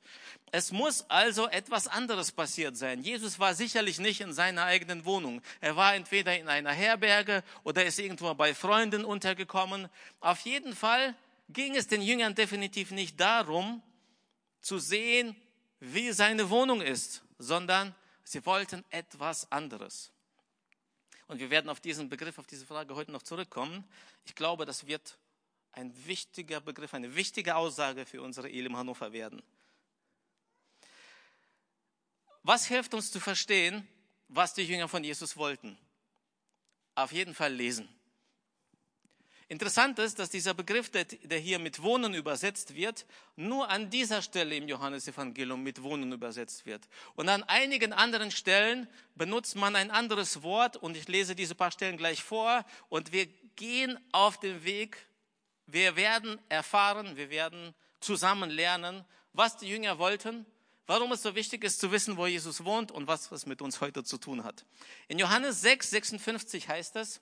Es 0.51 0.71
muss 0.71 1.09
also 1.09 1.47
etwas 1.47 1.87
anderes 1.87 2.31
passiert 2.31 2.77
sein. 2.77 3.01
Jesus 3.01 3.39
war 3.39 3.55
sicherlich 3.55 3.97
nicht 3.97 4.21
in 4.21 4.33
seiner 4.33 4.65
eigenen 4.65 5.03
Wohnung. 5.03 5.41
Er 5.61 5.75
war 5.75 5.95
entweder 5.95 6.37
in 6.37 6.47
einer 6.47 6.71
Herberge 6.71 7.43
oder 7.63 7.85
ist 7.85 7.97
irgendwo 7.97 8.31
bei 8.35 8.53
Freunden 8.53 9.03
untergekommen. 9.03 9.89
Auf 10.19 10.41
jeden 10.41 10.75
Fall 10.75 11.15
ging 11.49 11.75
es 11.75 11.87
den 11.87 12.03
Jüngern 12.03 12.35
definitiv 12.35 12.91
nicht 12.91 13.19
darum, 13.19 13.81
zu 14.61 14.77
sehen, 14.77 15.35
wie 15.79 16.11
seine 16.11 16.51
Wohnung 16.51 16.81
ist, 16.81 17.23
sondern 17.39 17.95
sie 18.23 18.45
wollten 18.45 18.85
etwas 18.91 19.51
anderes. 19.51 20.11
Und 21.29 21.39
wir 21.39 21.51
werden 21.51 21.69
auf 21.69 21.79
diesen 21.79 22.09
Begriff, 22.09 22.39
auf 22.39 22.47
diese 22.47 22.65
Frage 22.65 22.95
heute 22.95 23.11
noch 23.11 23.21
zurückkommen. 23.21 23.87
Ich 24.25 24.33
glaube, 24.33 24.65
das 24.65 24.87
wird 24.87 25.19
ein 25.73 25.93
wichtiger 26.07 26.59
Begriff, 26.59 26.95
eine 26.95 27.15
wichtige 27.15 27.55
Aussage 27.55 28.07
für 28.07 28.23
unsere 28.23 28.49
Elim 28.49 28.75
Hannover 28.75 29.13
werden. 29.13 29.43
Was 32.41 32.65
hilft 32.65 32.95
uns 32.95 33.11
zu 33.11 33.19
verstehen, 33.19 33.87
was 34.27 34.55
die 34.55 34.63
Jünger 34.63 34.87
von 34.87 35.03
Jesus 35.03 35.37
wollten? 35.37 35.77
Auf 36.95 37.11
jeden 37.11 37.35
Fall 37.35 37.53
lesen. 37.53 37.87
Interessant 39.51 39.97
ist, 39.97 40.19
dass 40.19 40.29
dieser 40.29 40.53
Begriff, 40.53 40.91
der, 40.91 41.39
hier 41.39 41.57
mit 41.57 41.81
Wohnen 41.81 42.13
übersetzt 42.13 42.75
wird, 42.75 43.07
nur 43.35 43.67
an 43.67 43.89
dieser 43.89 44.21
Stelle 44.21 44.55
im 44.55 44.67
Johannesevangelium 44.67 45.63
mit 45.63 45.81
Wohnen 45.81 46.11
übersetzt 46.11 46.67
wird. 46.67 46.87
Und 47.15 47.29
an 47.29 47.41
einigen 47.41 47.91
anderen 47.91 48.29
Stellen 48.29 48.87
benutzt 49.15 49.55
man 49.55 49.75
ein 49.75 49.89
anderes 49.89 50.43
Wort 50.43 50.77
und 50.77 50.95
ich 50.95 51.07
lese 51.07 51.35
diese 51.35 51.55
paar 51.55 51.71
Stellen 51.71 51.97
gleich 51.97 52.23
vor 52.23 52.63
und 52.89 53.11
wir 53.11 53.25
gehen 53.55 53.97
auf 54.11 54.39
den 54.39 54.63
Weg, 54.63 54.97
wir 55.65 55.95
werden 55.95 56.39
erfahren, 56.47 57.17
wir 57.17 57.31
werden 57.31 57.73
zusammen 58.01 58.51
lernen, 58.51 59.03
was 59.33 59.57
die 59.57 59.67
Jünger 59.67 59.97
wollten, 59.97 60.45
warum 60.85 61.11
es 61.11 61.23
so 61.23 61.33
wichtig 61.33 61.63
ist 61.63 61.79
zu 61.79 61.91
wissen, 61.91 62.17
wo 62.17 62.27
Jesus 62.27 62.63
wohnt 62.65 62.91
und 62.91 63.07
was 63.07 63.31
es 63.31 63.47
mit 63.47 63.63
uns 63.63 63.81
heute 63.81 64.03
zu 64.03 64.19
tun 64.19 64.43
hat. 64.43 64.63
In 65.07 65.17
Johannes 65.17 65.61
6, 65.61 65.89
56 65.89 66.69
heißt 66.69 66.97
es, 66.97 67.19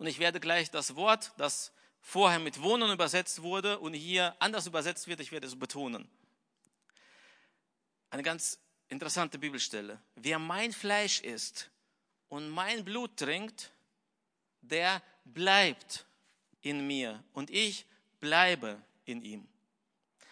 und 0.00 0.06
ich 0.06 0.18
werde 0.18 0.40
gleich 0.40 0.70
das 0.70 0.96
Wort, 0.96 1.30
das 1.36 1.72
vorher 2.00 2.38
mit 2.38 2.62
Wohnen 2.62 2.90
übersetzt 2.90 3.42
wurde 3.42 3.78
und 3.78 3.92
hier 3.92 4.34
anders 4.38 4.66
übersetzt 4.66 5.08
wird, 5.08 5.20
ich 5.20 5.30
werde 5.30 5.46
es 5.46 5.58
betonen. 5.58 6.08
Eine 8.08 8.22
ganz 8.22 8.58
interessante 8.88 9.38
Bibelstelle. 9.38 10.00
Wer 10.14 10.38
mein 10.38 10.72
Fleisch 10.72 11.20
isst 11.20 11.68
und 12.30 12.48
mein 12.48 12.82
Blut 12.82 13.18
trinkt, 13.18 13.72
der 14.62 15.02
bleibt 15.26 16.06
in 16.62 16.86
mir 16.86 17.22
und 17.34 17.50
ich 17.50 17.84
bleibe 18.20 18.80
in 19.04 19.20
ihm. 19.20 19.46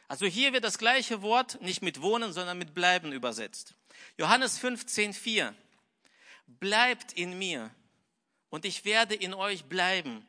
Also 0.08 0.24
hier 0.24 0.54
wird 0.54 0.64
das 0.64 0.78
gleiche 0.78 1.20
Wort 1.20 1.60
nicht 1.60 1.82
mit 1.82 2.00
wohnen, 2.00 2.32
sondern 2.32 2.56
mit 2.56 2.72
bleiben 2.72 3.12
übersetzt. 3.12 3.74
Johannes 4.16 4.56
15, 4.56 5.12
4. 5.12 5.54
Bleibt 6.46 7.12
in 7.12 7.38
mir 7.38 7.70
und 8.50 8.64
ich 8.64 8.84
werde 8.84 9.14
in 9.14 9.34
euch 9.34 9.64
bleiben. 9.64 10.26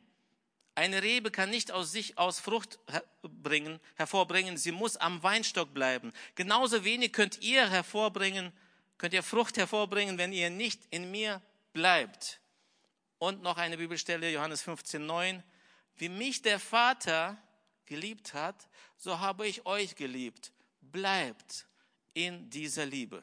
Eine 0.74 1.02
Rebe 1.02 1.30
kann 1.30 1.50
nicht 1.50 1.72
aus 1.72 1.92
sich 1.92 2.16
aus 2.16 2.40
Frucht 2.40 2.78
bringen, 3.22 3.80
hervorbringen, 3.96 4.56
sie 4.56 4.72
muss 4.72 4.96
am 4.96 5.22
Weinstock 5.22 5.74
bleiben. 5.74 6.12
Genauso 6.36 6.84
wenig 6.84 7.12
könnt 7.12 7.42
ihr 7.42 7.68
hervorbringen, 7.68 8.52
könnt 8.96 9.12
ihr 9.12 9.22
Frucht 9.22 9.56
hervorbringen, 9.56 10.16
wenn 10.16 10.32
ihr 10.32 10.48
nicht 10.48 10.80
in 10.90 11.10
mir 11.10 11.42
bleibt. 11.72 12.40
Und 13.18 13.42
noch 13.42 13.58
eine 13.58 13.76
Bibelstelle, 13.76 14.30
Johannes 14.30 14.62
15, 14.62 15.04
9. 15.04 15.42
Wie 15.96 16.08
mich 16.08 16.40
der 16.40 16.58
Vater 16.58 17.36
geliebt 17.84 18.32
hat, 18.32 18.68
so 18.96 19.18
habe 19.18 19.46
ich 19.46 19.66
euch 19.66 19.96
geliebt. 19.96 20.52
Bleibt 20.80 21.66
in 22.14 22.48
dieser 22.48 22.86
Liebe. 22.86 23.22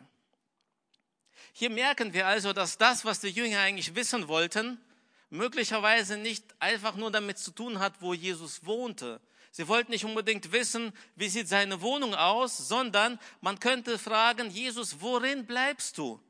Hier 1.54 1.72
merken 1.72 2.13
wir 2.13 2.27
also, 2.27 2.54
dass 2.54 2.77
das, 2.77 3.04
was 3.04 3.20
die 3.20 3.30
Jünger 3.30 3.62
eigentlich 3.62 3.96
wissen 3.96 4.27
wollten, 4.27 4.80
möglicherweise 5.29 6.17
nicht 6.17 6.43
einfach 6.60 6.96
nur 6.96 7.12
damit 7.12 7.38
zu 7.38 7.51
tun 7.51 7.79
hat, 7.79 8.01
wo 8.01 8.13
Jesus 8.13 8.65
wohnte. 8.65 9.22
Sie 9.51 9.67
wollten 9.67 9.91
nicht 9.91 10.05
unbedingt 10.05 10.51
wissen, 10.51 10.93
wie 11.15 11.29
sieht 11.29 11.48
seine 11.48 11.81
Wohnung 11.81 12.13
aus, 12.13 12.57
sondern 12.67 13.19
man 13.41 13.60
könnte 13.60 13.98
fragen, 13.98 14.50
Jesus, 14.51 15.01
worin 15.01 15.46
bleibst 15.46 15.98
du? 15.98 16.22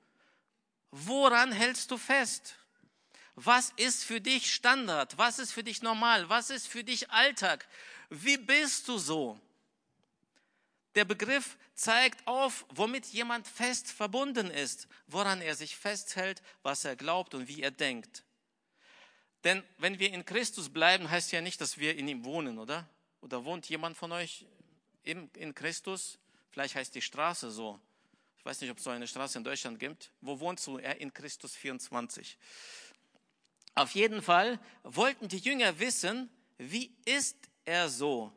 Woran 0.91 1.51
hältst 1.51 1.91
du 1.91 1.97
fest? 1.97 2.55
Was 3.35 3.71
ist 3.75 4.03
für 4.03 4.21
dich 4.21 4.53
Standard? 4.53 5.17
Was 5.17 5.39
ist 5.39 5.51
für 5.51 5.63
dich 5.63 5.81
normal? 5.81 6.29
Was 6.29 6.49
ist 6.49 6.67
für 6.67 6.83
dich 6.83 7.11
Alltag? 7.11 7.67
Wie 8.09 8.37
bist 8.37 8.87
du 8.87 8.97
so? 8.97 9.39
Der 10.95 11.05
Begriff 11.05 11.57
zeigt 11.75 12.25
auf, 12.25 12.65
womit 12.69 13.05
jemand 13.07 13.47
fest 13.47 13.91
verbunden 13.91 14.49
ist, 14.49 14.87
woran 15.05 15.41
er 15.41 15.55
sich 15.55 15.77
festhält, 15.77 16.41
was 16.63 16.85
er 16.85 16.95
glaubt 16.95 17.35
und 17.35 17.47
wie 17.47 17.61
er 17.61 17.69
denkt. 17.69 18.23
Denn 19.47 19.63
wenn 19.77 19.97
wir 19.97 20.11
in 20.11 20.25
Christus 20.25 20.67
bleiben, 20.67 21.09
heißt 21.09 21.31
ja 21.31 21.39
nicht, 21.39 21.61
dass 21.61 21.77
wir 21.77 21.95
in 21.95 22.09
ihm 22.09 22.25
wohnen, 22.25 22.59
oder? 22.59 22.85
Oder 23.21 23.45
wohnt 23.45 23.69
jemand 23.69 23.95
von 23.95 24.11
euch 24.11 24.45
in, 25.03 25.55
Christus? 25.55 26.19
Vielleicht 26.51 26.75
heißt 26.75 26.93
die 26.93 27.01
Straße 27.01 27.49
so. 27.49 27.79
Ich 28.37 28.43
weiß 28.43 28.59
nicht, 28.59 28.69
ob 28.71 28.77
es 28.77 28.83
so 28.83 28.89
eine 28.89 29.07
Straße 29.07 29.37
in 29.37 29.45
Deutschland 29.45 29.79
gibt. 29.79 30.11
Wo 30.19 30.37
wohnst 30.41 30.67
du? 30.67 30.79
Er 30.79 30.99
in 30.99 31.13
Christus 31.13 31.55
24. 31.55 32.37
Auf 33.73 33.91
jeden 33.91 34.21
Fall 34.21 34.59
wollten 34.83 35.29
die 35.29 35.37
Jünger 35.37 35.79
wissen, 35.79 36.29
wie 36.57 36.93
ist 37.05 37.37
er 37.63 37.87
so? 37.87 38.33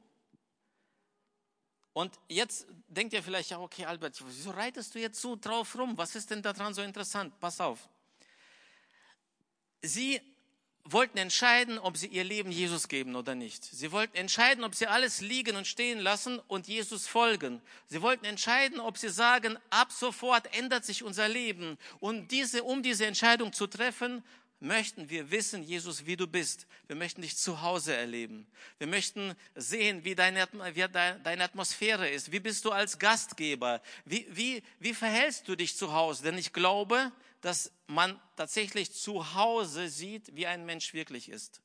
Und 1.92 2.20
jetzt 2.28 2.68
denkt 2.86 3.14
ihr 3.14 3.22
vielleicht, 3.24 3.50
ja, 3.50 3.58
okay, 3.58 3.84
Albert, 3.84 4.22
wieso 4.24 4.52
reitest 4.52 4.94
du 4.94 5.00
jetzt 5.00 5.20
so 5.20 5.34
drauf 5.34 5.76
rum? 5.76 5.98
Was 5.98 6.14
ist 6.14 6.30
denn 6.30 6.40
daran 6.40 6.72
so 6.72 6.82
interessant? 6.82 7.34
Pass 7.40 7.60
auf. 7.60 7.88
Sie 9.82 10.20
wollten 10.84 11.18
entscheiden, 11.18 11.78
ob 11.78 11.96
sie 11.96 12.06
ihr 12.06 12.24
Leben 12.24 12.50
Jesus 12.50 12.88
geben 12.88 13.14
oder 13.16 13.34
nicht. 13.34 13.64
Sie 13.64 13.92
wollten 13.92 14.16
entscheiden, 14.16 14.64
ob 14.64 14.74
sie 14.74 14.86
alles 14.86 15.20
liegen 15.20 15.56
und 15.56 15.66
stehen 15.66 16.00
lassen 16.00 16.40
und 16.48 16.68
Jesus 16.68 17.06
folgen. 17.06 17.60
Sie 17.86 18.02
wollten 18.02 18.24
entscheiden, 18.24 18.80
ob 18.80 18.98
sie 18.98 19.10
sagen, 19.10 19.58
ab 19.70 19.92
sofort 19.92 20.54
ändert 20.56 20.84
sich 20.84 21.02
unser 21.02 21.28
Leben. 21.28 21.78
Und 22.00 22.30
diese, 22.30 22.62
um 22.64 22.82
diese 22.82 23.06
Entscheidung 23.06 23.52
zu 23.52 23.66
treffen, 23.66 24.22
möchten 24.60 25.08
wir 25.08 25.30
wissen, 25.30 25.62
Jesus, 25.62 26.04
wie 26.06 26.16
du 26.16 26.26
bist. 26.26 26.66
Wir 26.86 26.96
möchten 26.96 27.22
dich 27.22 27.36
zu 27.36 27.62
Hause 27.62 27.94
erleben. 27.94 28.46
Wir 28.78 28.86
möchten 28.86 29.34
sehen, 29.54 30.04
wie 30.04 30.14
deine, 30.14 30.46
wie 30.74 30.86
deine 30.88 31.44
Atmosphäre 31.44 32.08
ist. 32.08 32.30
Wie 32.30 32.40
bist 32.40 32.64
du 32.64 32.70
als 32.70 32.98
Gastgeber? 32.98 33.80
Wie, 34.04 34.26
wie, 34.30 34.62
wie 34.78 34.94
verhältst 34.94 35.48
du 35.48 35.56
dich 35.56 35.76
zu 35.76 35.92
Hause? 35.92 36.24
Denn 36.24 36.36
ich 36.36 36.52
glaube, 36.52 37.10
dass 37.40 37.72
man 37.86 38.20
tatsächlich 38.36 38.92
zu 38.92 39.34
Hause 39.34 39.88
sieht, 39.88 40.34
wie 40.34 40.46
ein 40.46 40.66
Mensch 40.66 40.92
wirklich 40.92 41.28
ist. 41.28 41.60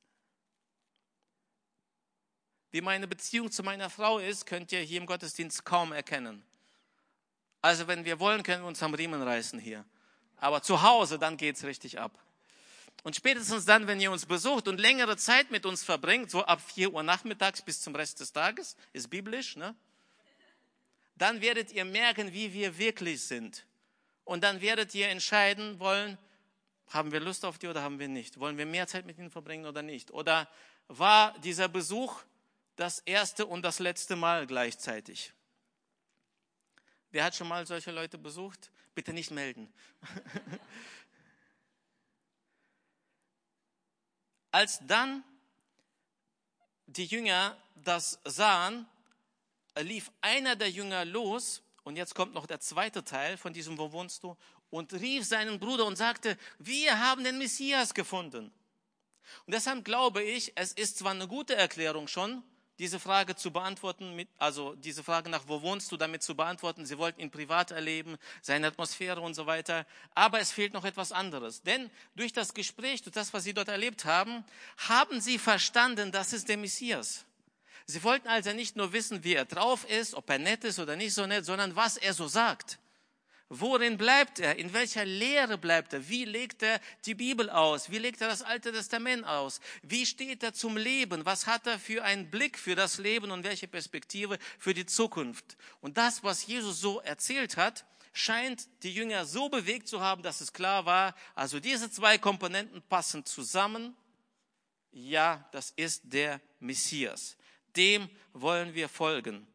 Wie 2.72 2.82
meine 2.82 3.08
Beziehung 3.08 3.52
zu 3.52 3.64
meiner 3.64 3.90
Frau 3.90 4.20
ist, 4.20 4.46
könnt 4.46 4.72
ihr 4.72 4.82
hier 4.82 5.00
im 5.00 5.06
Gottesdienst 5.06 5.64
kaum 5.64 5.92
erkennen. 5.92 6.44
Also 7.62 7.88
wenn 7.88 8.06
wir 8.06 8.20
wollen, 8.20 8.44
können 8.44 8.64
wir 8.64 8.68
uns 8.68 8.84
am 8.84 8.94
Riemen 8.94 9.22
reißen 9.22 9.60
hier. 9.60 9.86
Aber 10.38 10.62
zu 10.62 10.82
Hause, 10.82 11.18
dann 11.18 11.38
geht's 11.38 11.64
richtig 11.64 12.00
ab. 12.00 12.20
Und 13.04 13.16
spätestens 13.16 13.66
dann, 13.66 13.88
wenn 13.88 14.02
ihr 14.02 14.12
uns 14.12 14.26
besucht 14.26 14.68
und 14.68 14.80
längere 14.80 15.18
Zeit 15.18 15.52
mit 15.52 15.66
uns 15.66 15.84
verbringt, 15.84 16.32
so 16.32 16.44
ab 16.44 16.62
4 16.62 16.94
Uhr 16.94 17.04
nachmittags 17.04 17.62
bis 17.62 17.82
zum 17.82 17.96
Rest 17.96 18.20
des 18.20 18.34
Tages, 18.34 18.76
ist 18.94 19.10
biblisch, 19.10 19.56
ne? 19.56 19.76
dann 21.16 21.42
werdet 21.42 21.72
ihr 21.72 21.86
merken, 21.86 22.34
wie 22.34 22.54
wir 22.54 22.78
wirklich 22.78 23.22
sind. 23.22 23.66
Und 24.26 24.44
dann 24.44 24.60
werdet 24.60 24.94
ihr 24.94 25.08
entscheiden 25.08 25.80
wollen, 25.80 26.18
haben 26.88 27.12
wir 27.12 27.20
Lust 27.20 27.46
auf 27.46 27.58
die 27.58 27.68
oder 27.68 27.82
haben 27.82 28.00
wir 28.00 28.08
nicht? 28.08 28.40
Wollen 28.40 28.58
wir 28.58 28.66
mehr 28.66 28.88
Zeit 28.88 29.06
mit 29.06 29.18
ihnen 29.18 29.30
verbringen 29.32 29.66
oder 29.66 29.82
nicht? 29.82 30.12
Oder 30.12 30.50
war 30.88 31.38
dieser 31.40 31.68
Besuch 31.68 32.22
das 32.76 33.00
erste 33.00 33.46
und 33.46 33.62
das 33.62 33.80
letzte 33.80 34.16
Mal 34.16 34.46
gleichzeitig? 34.48 35.34
Wer 37.12 37.24
hat 37.24 37.36
schon 37.36 37.48
mal 37.48 37.66
solche 37.66 37.92
Leute 37.92 38.18
besucht? 38.18 38.72
Bitte 38.94 39.14
nicht 39.14 39.32
melden. 39.32 39.72
Als 44.52 44.80
dann 44.86 45.24
die 46.88 47.06
Jünger 47.06 47.58
das 47.76 48.20
sahen, 48.26 48.86
lief 49.80 50.12
einer 50.22 50.56
der 50.56 50.72
Jünger 50.72 51.06
los, 51.06 51.62
und 51.86 51.96
jetzt 51.96 52.16
kommt 52.16 52.34
noch 52.34 52.48
der 52.48 52.60
zweite 52.60 53.04
Teil 53.04 53.38
von 53.38 53.54
diesem 53.54 53.78
Wo 53.78 53.92
wohnst 53.92 54.24
du, 54.24 54.36
und 54.72 54.92
rief 54.94 55.24
seinen 55.24 55.60
Bruder 55.60 55.86
und 55.86 55.96
sagte, 55.96 56.38
wir 56.60 57.00
haben 57.00 57.24
den 57.24 57.38
Messias 57.38 57.94
gefunden. 57.94 58.52
Und 59.46 59.54
deshalb 59.54 59.86
glaube 59.86 60.22
ich, 60.24 60.52
es 60.56 60.74
ist 60.74 60.98
zwar 60.98 61.12
eine 61.12 61.28
gute 61.28 61.56
Erklärung 61.56 62.08
schon, 62.08 62.44
diese 62.80 63.00
Frage 63.00 63.36
zu 63.36 63.52
beantworten, 63.52 64.28
also 64.38 64.76
diese 64.76 65.04
Frage 65.04 65.30
nach, 65.30 65.44
wo 65.48 65.62
wohnst 65.62 65.92
du, 65.92 65.98
damit 65.98 66.24
zu 66.24 66.36
beantworten. 66.36 66.86
Sie 66.86 66.98
wollten 66.98 67.22
ihn 67.22 67.32
privat 67.32 67.72
erleben, 67.72 68.18
seine 68.42 68.68
Atmosphäre 68.68 69.22
und 69.22 69.34
so 69.34 69.46
weiter. 69.46 69.86
Aber 70.14 70.40
es 70.40 70.52
fehlt 70.52 70.74
noch 70.74 70.84
etwas 70.84 71.12
anderes. 71.12 71.62
Denn 71.62 71.90
durch 72.16 72.34
das 72.34 72.54
Gespräch, 72.54 73.04
durch 73.04 73.14
das, 73.14 73.34
was 73.34 73.44
sie 73.46 73.54
dort 73.54 73.70
erlebt 73.70 74.04
haben, 74.04 74.44
haben 74.90 75.22
sie 75.22 75.38
verstanden, 75.38 76.12
das 76.12 76.34
ist 76.34 76.50
der 76.50 76.58
Messias. 76.58 77.26
Sie 77.88 78.04
wollten 78.04 78.28
also 78.28 78.52
nicht 78.54 78.76
nur 78.76 78.94
wissen, 78.94 79.24
wie 79.24 79.36
er 79.36 79.46
drauf 79.46 79.88
ist, 79.90 80.16
ob 80.16 80.30
er 80.30 80.40
nett 80.40 80.64
ist 80.64 80.80
oder 80.80 80.96
nicht 80.96 81.14
so 81.14 81.28
nett, 81.28 81.46
sondern 81.46 81.76
was 81.76 81.98
er 81.98 82.14
so 82.14 82.28
sagt. 82.28 82.80
Worin 83.50 83.98
bleibt 83.98 84.40
er? 84.40 84.58
In 84.58 84.74
welcher 84.74 85.06
Lehre 85.06 85.60
bleibt 85.60 85.94
er? 85.94 86.10
Wie 86.10 86.26
legt 86.26 86.64
er 86.64 86.82
die 87.06 87.14
Bibel 87.14 87.48
aus? 87.52 87.92
Wie 87.92 88.00
legt 88.00 88.20
er 88.22 88.28
das 88.28 88.42
Alte 88.42 88.72
Testament 88.72 89.24
aus? 89.24 89.62
Wie 89.84 90.08
steht 90.08 90.42
er 90.42 90.54
zum 90.54 90.78
Leben? 90.78 91.26
Was 91.26 91.46
hat 91.46 91.68
er 91.68 91.78
für 91.78 92.04
einen 92.04 92.32
Blick 92.32 92.58
für 92.58 92.74
das 92.74 92.98
Leben 92.98 93.30
und 93.30 93.44
welche 93.44 93.68
Perspektive 93.68 94.40
für 94.58 94.74
die 94.74 94.88
Zukunft? 94.88 95.58
Und 95.80 95.98
das, 95.98 96.24
was 96.24 96.48
Jesus 96.48 96.82
so 96.82 97.02
erzählt 97.02 97.56
hat, 97.56 97.86
scheint 98.14 98.68
die 98.82 98.94
Jünger 98.94 99.26
so 99.26 99.48
bewegt 99.48 99.88
zu 99.88 100.02
haben, 100.02 100.24
dass 100.24 100.42
es 100.42 100.52
klar 100.52 100.88
war, 100.88 101.14
also 101.36 101.60
diese 101.60 101.92
zwei 101.92 102.18
Komponenten 102.18 102.82
passen 102.82 103.26
zusammen. 103.26 103.96
Ja, 104.92 105.48
das 105.52 105.72
ist 105.76 106.02
der 106.06 106.42
Messias. 106.60 107.38
Dem 107.76 108.10
wollen 108.34 108.74
wir 108.74 108.90
folgen. 108.90 109.48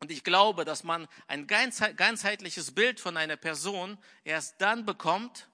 Und 0.00 0.10
ich 0.10 0.22
glaube, 0.22 0.64
dass 0.64 0.84
man 0.84 1.08
ein 1.26 1.46
ganzheitliches 1.46 2.72
Bild 2.72 3.00
von 3.00 3.16
einer 3.16 3.36
Person 3.36 3.98
erst 4.24 4.60
dann 4.60 4.84
bekommt, 4.86 5.48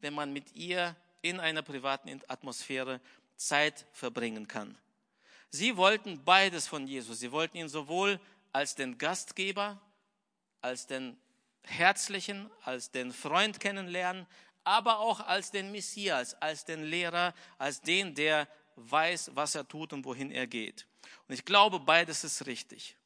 wenn 0.00 0.14
man 0.14 0.32
mit 0.32 0.54
ihr 0.54 0.96
in 1.22 1.38
einer 1.38 1.62
privaten 1.62 2.20
Atmosphäre 2.28 3.00
Zeit 3.36 3.86
verbringen 3.92 4.48
kann. 4.48 4.76
Sie 5.50 5.76
wollten 5.76 6.24
beides 6.24 6.66
von 6.66 6.86
Jesus. 6.86 7.20
Sie 7.20 7.32
wollten 7.32 7.58
ihn 7.58 7.68
sowohl 7.68 8.20
als 8.52 8.74
den 8.74 8.96
Gastgeber, 8.98 9.80
als 10.60 10.86
den 10.86 11.18
Herzlichen, 11.64 12.50
als 12.64 12.90
den 12.90 13.12
Freund 13.12 13.60
kennenlernen, 13.60 14.26
aber 14.64 15.00
auch 15.00 15.20
als 15.20 15.50
den 15.50 15.72
Messias, 15.72 16.34
als 16.34 16.64
den 16.64 16.84
Lehrer, 16.84 17.34
als 17.58 17.80
den, 17.80 18.14
der 18.14 18.46
weiß, 18.88 19.32
was 19.34 19.54
er 19.54 19.66
tut 19.66 19.92
und 19.92 20.04
wohin 20.04 20.30
er 20.30 20.46
geht. 20.46 20.86
Und 21.28 21.34
ich 21.34 21.44
glaube, 21.44 21.80
beides 21.80 22.24
ist 22.24 22.46
richtig. 22.46 22.96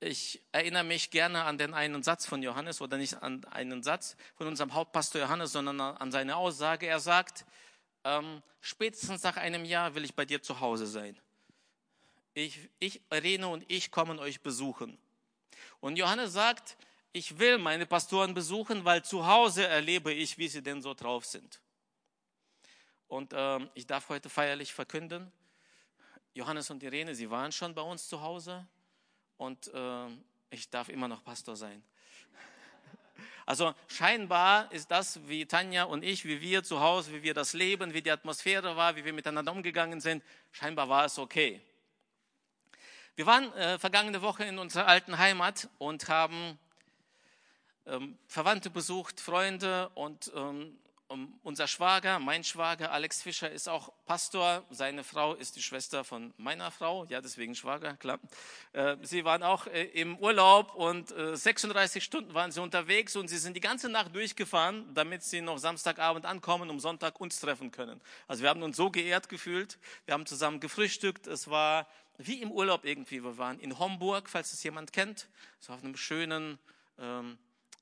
ich 0.00 0.40
erinnere 0.52 0.84
mich 0.84 1.10
gerne 1.10 1.44
an 1.44 1.58
den 1.58 1.74
einen 1.74 2.02
Satz 2.02 2.24
von 2.26 2.42
Johannes 2.42 2.80
oder 2.80 2.96
nicht 2.98 3.20
an 3.22 3.44
einen 3.46 3.82
Satz 3.82 4.16
von 4.36 4.46
unserem 4.46 4.74
Hauptpastor 4.74 5.20
Johannes, 5.20 5.52
sondern 5.52 5.80
an 5.80 6.12
seine 6.12 6.36
Aussage. 6.36 6.86
Er 6.86 7.00
sagt, 7.00 7.44
ähm, 8.04 8.42
spätestens 8.60 9.22
nach 9.22 9.36
einem 9.36 9.64
Jahr 9.64 9.94
will 9.94 10.04
ich 10.04 10.14
bei 10.14 10.24
dir 10.24 10.40
zu 10.40 10.60
Hause 10.60 10.86
sein. 10.86 11.18
Ich, 12.34 12.58
ich, 12.78 13.00
Irene 13.10 13.48
und 13.48 13.64
ich 13.68 13.90
kommen 13.90 14.18
euch 14.20 14.40
besuchen. 14.40 14.96
Und 15.80 15.96
Johannes 15.96 16.32
sagt, 16.32 16.76
ich 17.12 17.38
will 17.38 17.58
meine 17.58 17.86
Pastoren 17.86 18.34
besuchen, 18.34 18.84
weil 18.84 19.04
zu 19.04 19.26
Hause 19.26 19.66
erlebe 19.66 20.12
ich, 20.12 20.38
wie 20.38 20.48
sie 20.48 20.62
denn 20.62 20.82
so 20.82 20.94
drauf 20.94 21.24
sind. 21.24 21.60
Und 23.08 23.32
ähm, 23.34 23.70
ich 23.72 23.86
darf 23.86 24.10
heute 24.10 24.28
feierlich 24.28 24.72
verkünden, 24.74 25.32
Johannes 26.34 26.70
und 26.70 26.82
Irene, 26.82 27.14
sie 27.14 27.30
waren 27.30 27.50
schon 27.50 27.74
bei 27.74 27.80
uns 27.80 28.06
zu 28.06 28.20
Hause 28.20 28.66
und 29.38 29.72
äh, 29.72 30.06
ich 30.50 30.68
darf 30.68 30.90
immer 30.90 31.08
noch 31.08 31.24
Pastor 31.24 31.56
sein. 31.56 31.82
Also 33.46 33.74
scheinbar 33.86 34.70
ist 34.72 34.90
das, 34.90 35.26
wie 35.26 35.46
Tanja 35.46 35.84
und 35.84 36.04
ich, 36.04 36.26
wie 36.26 36.42
wir 36.42 36.62
zu 36.62 36.80
Hause, 36.80 37.14
wie 37.14 37.22
wir 37.22 37.32
das 37.32 37.54
leben, 37.54 37.94
wie 37.94 38.02
die 38.02 38.10
Atmosphäre 38.10 38.76
war, 38.76 38.94
wie 38.94 39.06
wir 39.06 39.14
miteinander 39.14 39.52
umgegangen 39.52 40.02
sind, 40.02 40.22
scheinbar 40.52 40.90
war 40.90 41.06
es 41.06 41.18
okay. 41.18 41.62
Wir 43.16 43.24
waren 43.24 43.50
äh, 43.54 43.78
vergangene 43.78 44.20
Woche 44.20 44.44
in 44.44 44.58
unserer 44.58 44.86
alten 44.86 45.16
Heimat 45.16 45.70
und 45.78 46.10
haben 46.10 46.58
ähm, 47.86 48.18
Verwandte 48.26 48.68
besucht, 48.68 49.18
Freunde 49.18 49.88
und 49.94 50.30
ähm, 50.36 50.78
unser 51.42 51.66
Schwager, 51.66 52.18
mein 52.18 52.44
Schwager 52.44 52.92
Alex 52.92 53.22
Fischer 53.22 53.50
ist 53.50 53.68
auch 53.68 53.92
Pastor. 54.04 54.64
Seine 54.70 55.04
Frau 55.04 55.34
ist 55.34 55.56
die 55.56 55.62
Schwester 55.62 56.04
von 56.04 56.34
meiner 56.36 56.70
Frau, 56.70 57.06
ja 57.06 57.20
deswegen 57.20 57.54
Schwager, 57.54 57.96
klar. 57.96 58.18
Äh, 58.72 58.96
sie 59.02 59.24
waren 59.24 59.42
auch 59.42 59.66
äh, 59.66 59.84
im 59.84 60.18
Urlaub 60.18 60.74
und 60.74 61.08
36 61.08 61.96
äh, 62.02 62.04
Stunden 62.04 62.34
waren 62.34 62.52
sie 62.52 62.60
unterwegs 62.60 63.16
und 63.16 63.28
sie 63.28 63.38
sind 63.38 63.56
die 63.56 63.60
ganze 63.60 63.88
Nacht 63.88 64.14
durchgefahren, 64.14 64.92
damit 64.94 65.22
sie 65.22 65.40
noch 65.40 65.58
Samstagabend 65.58 66.26
ankommen, 66.26 66.68
um 66.68 66.78
Sonntag 66.78 67.20
uns 67.20 67.40
treffen 67.40 67.70
können. 67.70 68.00
Also 68.26 68.42
wir 68.42 68.50
haben 68.50 68.62
uns 68.62 68.76
so 68.76 68.90
geehrt 68.90 69.28
gefühlt. 69.28 69.78
Wir 70.04 70.14
haben 70.14 70.26
zusammen 70.26 70.60
gefrühstückt. 70.60 71.26
Es 71.26 71.48
war 71.48 71.86
wie 72.18 72.42
im 72.42 72.50
Urlaub 72.50 72.84
irgendwie. 72.84 73.22
Wir 73.22 73.38
waren 73.38 73.58
in 73.60 73.78
Homburg, 73.78 74.28
falls 74.28 74.52
es 74.52 74.62
jemand 74.62 74.92
kennt, 74.92 75.28
so 75.60 75.72
auf 75.72 75.82
einem 75.82 75.96
schönen 75.96 76.58
ähm, 76.98 77.38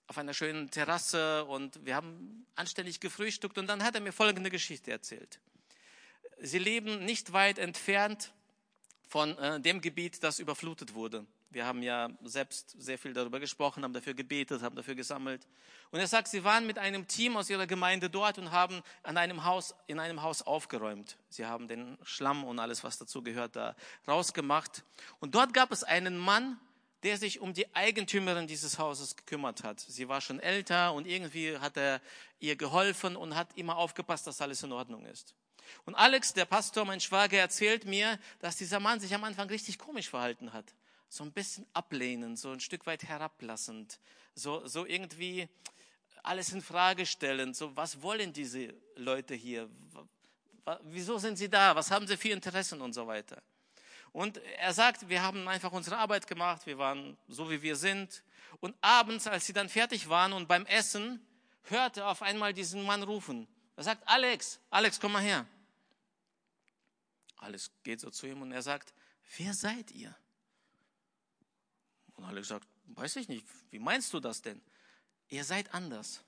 auf 0.09 0.19
einer 0.19 0.35
schönen 0.35 0.71
Terrasse 0.71 1.45
und 1.45 1.85
wir 1.85 1.97
haben 1.97 2.47
anständig 2.55 3.01
gefrühstückt 3.01 3.59
und 3.59 3.67
dann 3.67 3.83
hat 3.83 3.95
er 3.95 4.01
mir 4.01 4.13
folgende 4.13 4.51
Geschichte 4.51 4.91
erzählt. 4.91 5.41
Sie 6.39 6.59
leben 6.59 7.05
nicht 7.05 7.33
weit 7.33 7.59
entfernt 7.59 8.33
von 9.09 9.37
äh, 9.39 9.61
dem 9.61 9.81
Gebiet, 9.81 10.23
das 10.23 10.39
überflutet 10.39 10.95
wurde. 10.95 11.27
Wir 11.51 11.65
haben 11.65 11.83
ja 11.83 12.11
selbst 12.23 12.75
sehr 12.79 12.99
viel 12.99 13.15
darüber 13.15 13.41
gesprochen, 13.41 13.83
haben 13.85 13.95
dafür 13.95 14.15
gebetet, 14.15 14.63
haben 14.63 14.77
dafür 14.77 14.95
gesammelt. 14.95 15.47
Und 15.91 16.01
er 16.01 16.07
sagt, 16.07 16.29
sie 16.29 16.45
waren 16.45 16.67
mit 16.67 16.79
einem 16.79 17.07
Team 17.07 17.37
aus 17.37 17.49
ihrer 17.49 17.67
Gemeinde 17.67 18.11
dort 18.11 18.37
und 18.39 18.51
haben 18.51 18.83
an 19.03 19.17
einem 19.17 19.45
Haus, 19.45 19.75
in 19.87 19.99
einem 19.99 20.23
Haus 20.23 20.43
aufgeräumt. 20.43 21.17
Sie 21.31 21.47
haben 21.47 21.69
den 21.69 21.97
Schlamm 22.03 22.45
und 22.45 22.59
alles, 22.59 22.85
was 22.85 22.99
dazu 22.99 23.23
gehört, 23.23 23.57
da 23.57 23.75
rausgemacht. 24.07 24.85
Und 25.21 25.35
dort 25.35 25.55
gab 25.55 25.73
es 25.73 25.85
einen 25.85 26.19
Mann, 26.19 26.59
der 27.07 27.19
sich 27.19 27.39
um 27.39 27.55
die 27.55 27.73
Eigentümerin 27.73 28.49
dieses 28.49 28.81
Hauses 28.81 29.15
gekümmert 29.15 29.63
hat. 29.63 29.79
Sie 29.79 30.09
war 30.09 30.21
schon 30.21 30.41
älter 30.41 30.93
und 30.93 31.07
irgendwie 31.07 31.57
hat 31.57 31.77
er 31.77 32.01
ihr 32.41 32.57
geholfen 32.57 33.15
und 33.15 33.37
hat 33.37 33.57
immer 33.57 33.77
aufgepasst, 33.77 34.27
dass 34.27 34.41
alles 34.41 34.65
in 34.65 34.73
Ordnung 34.73 35.07
ist. 35.07 35.37
Und 35.85 35.95
Alex, 35.95 36.35
der 36.35 36.47
Pastor, 36.47 36.85
mein 36.85 37.01
Schwager, 37.01 37.39
erzählt 37.39 37.85
mir, 37.85 38.19
dass 38.41 38.57
dieser 38.57 38.81
Mann 38.81 38.99
sich 38.99 39.15
am 39.15 39.23
Anfang 39.23 39.49
richtig 39.49 39.79
komisch 39.79 40.11
verhalten 40.11 40.53
hat. 40.53 40.75
So 41.09 41.23
ein 41.23 41.31
bisschen 41.31 41.65
ablehnend, 41.75 42.41
so 42.41 42.51
ein 42.51 42.59
Stück 42.59 42.87
weit 42.87 43.05
herablassend, 43.05 44.01
so, 44.35 44.67
so 44.67 44.85
irgendwie 44.85 45.49
alles 46.25 46.51
in 46.53 46.61
Frage 46.61 47.07
stellend. 47.07 47.55
So, 47.55 47.77
was 47.77 48.03
wollen 48.03 48.33
diese 48.33 48.75
Leute 48.97 49.37
hier? 49.37 49.71
Wieso 50.83 51.19
sind 51.19 51.37
sie 51.37 51.49
da? 51.49 51.77
Was 51.77 51.89
haben 51.93 52.09
sie 52.09 52.17
für 52.17 52.31
Interessen 52.31 52.81
und 52.81 52.95
so 52.95 53.07
weiter? 53.07 53.41
Und 54.17 54.39
er 54.39 54.73
sagt, 54.73 55.11
wir 55.11 55.21
haben 55.21 55.47
einfach 55.47 55.73
unsere 55.73 55.99
Arbeit 55.99 56.27
gemacht, 56.27 56.65
wir 56.65 56.79
waren 56.79 57.19
so, 57.29 57.51
wie 57.51 57.61
wir 57.61 57.77
sind. 57.77 58.23
Und 58.61 58.75
abends, 58.81 59.27
als 59.27 59.45
sie 59.45 59.53
dann 59.53 59.69
fertig 59.69 60.09
waren 60.09 60.33
und 60.33 60.49
beim 60.49 60.65
Essen, 60.65 61.21
hörte 61.65 62.07
auf 62.07 62.23
einmal 62.23 62.55
diesen 62.55 62.83
Mann 62.83 63.03
rufen. 63.03 63.47
Er 63.77 63.85
sagt, 63.85 64.09
Alex, 64.09 64.59
Alex, 64.71 64.99
komm 64.99 65.13
mal 65.13 65.23
her. 65.23 65.47
Alex 67.37 67.71
geht 67.83 68.01
so 68.01 68.09
zu 68.09 68.27
ihm 68.27 68.41
und 68.41 68.53
er 68.53 68.63
sagt, 68.63 68.95
wer 69.37 69.53
seid 69.53 69.91
ihr? 69.91 70.17
Und 72.15 72.25
Alex 72.25 72.49
sagt, 72.49 72.67
weiß 72.87 73.17
ich 73.17 73.29
nicht, 73.29 73.47
wie 73.69 73.79
meinst 73.79 74.15
du 74.15 74.21
das 74.21 74.41
denn? 74.41 74.63
Ihr 75.29 75.45
seid 75.45 75.75
anders. 75.75 76.25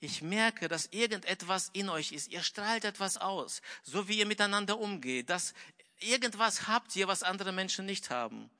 Ich 0.00 0.20
merke, 0.20 0.68
dass 0.68 0.86
irgendetwas 0.86 1.70
in 1.72 1.88
euch 1.88 2.12
ist. 2.12 2.28
Ihr 2.28 2.42
strahlt 2.42 2.84
etwas 2.84 3.16
aus, 3.16 3.62
so 3.82 4.08
wie 4.08 4.18
ihr 4.18 4.26
miteinander 4.26 4.78
umgeht. 4.78 5.30
Das, 5.30 5.54
irgendwas 6.00 6.68
habt 6.68 6.94
ihr, 6.96 7.08
was 7.08 7.22
andere 7.22 7.52
Menschen 7.52 7.86
nicht 7.86 8.10
haben. 8.10 8.50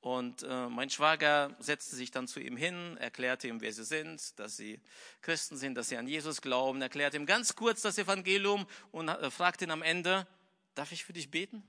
Und 0.00 0.42
äh, 0.42 0.68
mein 0.68 0.90
Schwager 0.90 1.54
setzte 1.60 1.94
sich 1.94 2.10
dann 2.10 2.26
zu 2.26 2.40
ihm 2.40 2.56
hin, 2.56 2.96
erklärte 2.96 3.46
ihm, 3.46 3.60
wer 3.60 3.72
sie 3.72 3.84
sind, 3.84 4.36
dass 4.40 4.56
sie 4.56 4.80
Christen 5.20 5.56
sind, 5.56 5.76
dass 5.76 5.90
sie 5.90 5.96
an 5.96 6.08
Jesus 6.08 6.42
glauben, 6.42 6.82
erklärte 6.82 7.16
ihm 7.16 7.24
ganz 7.24 7.54
kurz 7.54 7.82
das 7.82 7.98
Evangelium 7.98 8.66
und 8.90 9.08
äh, 9.08 9.30
fragte 9.30 9.64
ihn 9.64 9.70
am 9.70 9.82
Ende, 9.82 10.26
darf 10.74 10.90
ich 10.90 11.04
für 11.04 11.12
dich 11.12 11.30
beten? 11.30 11.62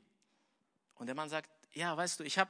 Und 0.95 1.05
der 1.05 1.15
Mann 1.15 1.29
sagt, 1.29 1.51
ja, 1.73 1.95
weißt 1.95 2.21
du, 2.21 2.23
ich 2.23 2.39
habe 2.39 2.49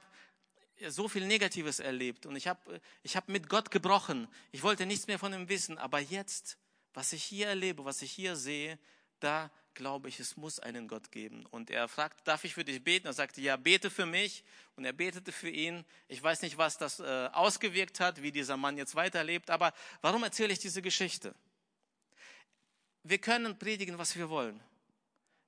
so 0.87 1.09
viel 1.09 1.25
Negatives 1.25 1.79
erlebt 1.79 2.25
und 2.25 2.37
ich 2.37 2.47
habe 2.47 2.81
ich 3.03 3.17
hab 3.17 3.27
mit 3.27 3.49
Gott 3.49 3.69
gebrochen. 3.69 4.29
Ich 4.53 4.63
wollte 4.63 4.85
nichts 4.85 5.07
mehr 5.07 5.19
von 5.19 5.33
ihm 5.33 5.49
wissen, 5.49 5.77
aber 5.77 5.99
jetzt, 5.99 6.57
was 6.93 7.11
ich 7.11 7.23
hier 7.23 7.47
erlebe, 7.47 7.83
was 7.83 8.01
ich 8.01 8.11
hier 8.11 8.37
sehe, 8.37 8.79
da 9.19 9.51
glaube 9.75 10.09
ich, 10.09 10.19
es 10.19 10.37
muss 10.37 10.59
einen 10.59 10.87
Gott 10.87 11.11
geben. 11.11 11.45
Und 11.51 11.69
er 11.69 11.87
fragt, 11.87 12.27
darf 12.27 12.43
ich 12.43 12.53
für 12.53 12.63
dich 12.63 12.83
beten? 12.83 13.07
Er 13.07 13.13
sagte, 13.13 13.41
ja, 13.41 13.55
bete 13.55 13.89
für 13.89 14.05
mich. 14.05 14.43
Und 14.75 14.85
er 14.85 14.93
betete 14.93 15.31
für 15.31 15.49
ihn. 15.49 15.85
Ich 16.07 16.21
weiß 16.21 16.41
nicht, 16.41 16.57
was 16.57 16.77
das 16.77 16.99
äh, 16.99 17.29
ausgewirkt 17.33 17.99
hat, 17.99 18.21
wie 18.21 18.31
dieser 18.31 18.57
Mann 18.57 18.77
jetzt 18.77 18.95
weiterlebt, 18.95 19.49
aber 19.49 19.73
warum 20.01 20.23
erzähle 20.23 20.53
ich 20.53 20.59
diese 20.59 20.81
Geschichte? 20.81 21.33
Wir 23.03 23.17
können 23.17 23.57
predigen, 23.57 23.97
was 23.97 24.15
wir 24.15 24.29
wollen. 24.29 24.59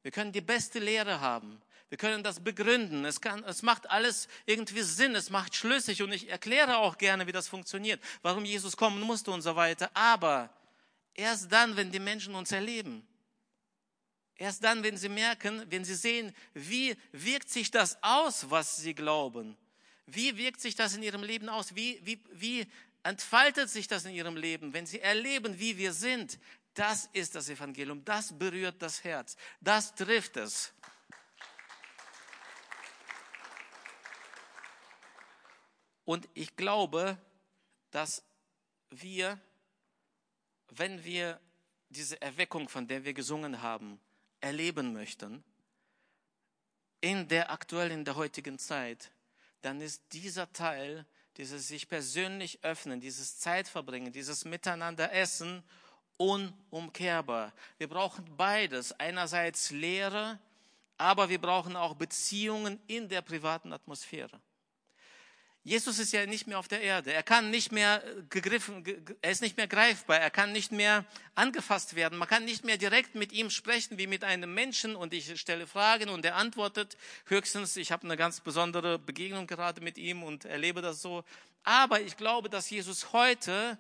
Wir 0.04 0.12
können 0.12 0.32
die 0.32 0.42
beste 0.42 0.80
Lehre 0.80 1.22
haben. 1.22 1.62
Wir 1.90 1.98
können 1.98 2.24
das 2.24 2.40
begründen. 2.40 3.06
Es, 3.06 3.22
kann, 3.22 3.44
es 3.46 3.62
macht 3.62 3.90
alles 3.90 4.28
irgendwie 4.46 4.82
Sinn. 4.82 5.16
Es 5.16 5.30
macht 5.30 5.56
schlüssig. 5.56 6.02
Und 6.02 6.12
ich 6.12 6.30
erkläre 6.30 6.78
auch 6.78 6.98
gerne, 6.98 7.26
wie 7.28 7.32
das 7.32 7.48
funktioniert, 7.48 8.02
warum 8.22 8.44
Jesus 8.44 8.76
kommen 8.76 9.02
musste 9.02 9.32
und 9.32 9.42
so 9.42 9.56
weiter. 9.56 9.90
Aber 9.94 10.50
erst 11.14 11.52
dann, 11.52 11.76
wenn 11.78 11.92
die 11.92 12.00
Menschen 12.00 12.36
uns 12.36 12.52
erleben, 12.52 13.08
Erst 14.38 14.64
dann, 14.64 14.84
wenn 14.84 14.98
sie 14.98 15.10
merken, 15.10 15.66
wenn 15.70 15.86
sie 15.86 15.96
sehen, 15.96 16.36
wie 16.54 16.96
wirkt 17.12 17.50
sich 17.50 17.72
das 17.72 17.98
aus, 18.04 18.50
was 18.50 18.78
sie 18.78 18.94
glauben. 18.94 19.58
Wie 20.08 20.38
wirkt 20.38 20.60
sich 20.60 20.76
das 20.76 20.94
in 20.96 21.04
ihrem 21.04 21.24
Leben 21.24 21.48
aus? 21.50 21.76
Wie, 21.76 22.00
wie, 22.04 22.22
wie 22.32 22.68
entfaltet 23.04 23.70
sich 23.70 23.88
das 23.88 24.06
in 24.06 24.12
ihrem 24.12 24.36
Leben, 24.36 24.74
wenn 24.74 24.86
sie 24.86 25.00
erleben, 25.00 25.58
wie 25.60 25.78
wir 25.78 25.94
sind? 25.94 26.38
Das 26.74 27.10
ist 27.14 27.36
das 27.36 27.48
Evangelium. 27.48 28.04
Das 28.04 28.38
berührt 28.38 28.82
das 28.82 29.04
Herz. 29.04 29.38
Das 29.62 29.96
trifft 29.96 30.36
es. 30.36 30.74
Und 36.04 36.28
ich 36.34 36.56
glaube, 36.56 37.18
dass 37.90 38.22
wir, 38.90 39.40
wenn 40.70 41.04
wir 41.04 41.40
diese 41.90 42.22
Erweckung, 42.22 42.68
von 42.68 42.88
der 42.88 43.06
wir 43.06 43.14
gesungen 43.14 43.62
haben, 43.62 44.00
erleben 44.46 44.94
möchten, 44.94 45.44
in 47.02 47.28
der 47.28 47.52
aktuellen, 47.52 48.00
in 48.00 48.06
der 48.06 48.16
heutigen 48.16 48.60
Zeit, 48.60 49.12
dann 49.62 49.82
ist 49.82 50.04
dieser 50.14 50.52
Teil, 50.54 51.06
dieses 51.38 51.68
sich 51.68 51.90
persönlich 51.90 52.64
öffnen, 52.64 53.02
dieses 53.02 53.40
Zeitverbringen, 53.40 54.14
dieses 54.14 54.46
Miteinander 54.46 55.12
essen, 55.12 55.64
unumkehrbar. 56.18 57.54
Wir 57.80 57.90
brauchen 57.90 58.24
beides. 58.38 58.92
Einerseits 58.94 59.72
Lehre, 59.72 60.40
aber 60.98 61.28
wir 61.28 61.42
brauchen 61.42 61.76
auch 61.76 61.96
Beziehungen 61.96 62.80
in 62.86 63.10
der 63.10 63.22
privaten 63.22 63.74
Atmosphäre. 63.74 64.40
Jesus 65.66 65.98
ist 65.98 66.14
ja 66.14 66.28
nicht 66.28 66.46
mehr 66.46 66.60
auf 66.60 66.68
der 66.68 66.82
Erde. 66.82 67.12
Er 67.12 67.24
kann 67.24 67.50
nicht 67.50 67.72
mehr 67.72 68.04
gegriffen, 68.30 68.86
er 69.24 69.32
ist 69.32 69.42
nicht 69.42 69.58
mehr 69.58 69.68
greifbar. 69.68 70.20
Er 70.20 70.30
kann 70.30 70.52
nicht 70.52 70.72
mehr 70.72 71.06
angefasst 71.34 71.96
werden. 71.96 72.20
Man 72.20 72.28
kann 72.28 72.46
nicht 72.46 72.64
mehr 72.64 72.78
direkt 72.78 73.16
mit 73.16 73.34
ihm 73.34 73.50
sprechen 73.50 73.98
wie 73.98 74.06
mit 74.06 74.24
einem 74.24 74.54
Menschen 74.54 74.96
und 74.96 75.12
ich 75.12 75.42
stelle 75.42 75.66
Fragen 75.66 76.10
und 76.10 76.24
er 76.24 76.36
antwortet. 76.36 76.98
Höchstens, 77.26 77.78
ich 77.78 77.92
habe 77.92 78.04
eine 78.04 78.16
ganz 78.16 78.42
besondere 78.42 79.00
Begegnung 79.00 79.48
gerade 79.48 79.82
mit 79.82 79.98
ihm 79.98 80.22
und 80.22 80.46
erlebe 80.46 80.84
das 80.84 81.02
so. 81.02 81.24
Aber 81.64 82.00
ich 82.00 82.16
glaube, 82.16 82.48
dass 82.48 82.70
Jesus 82.70 83.12
heute 83.12 83.80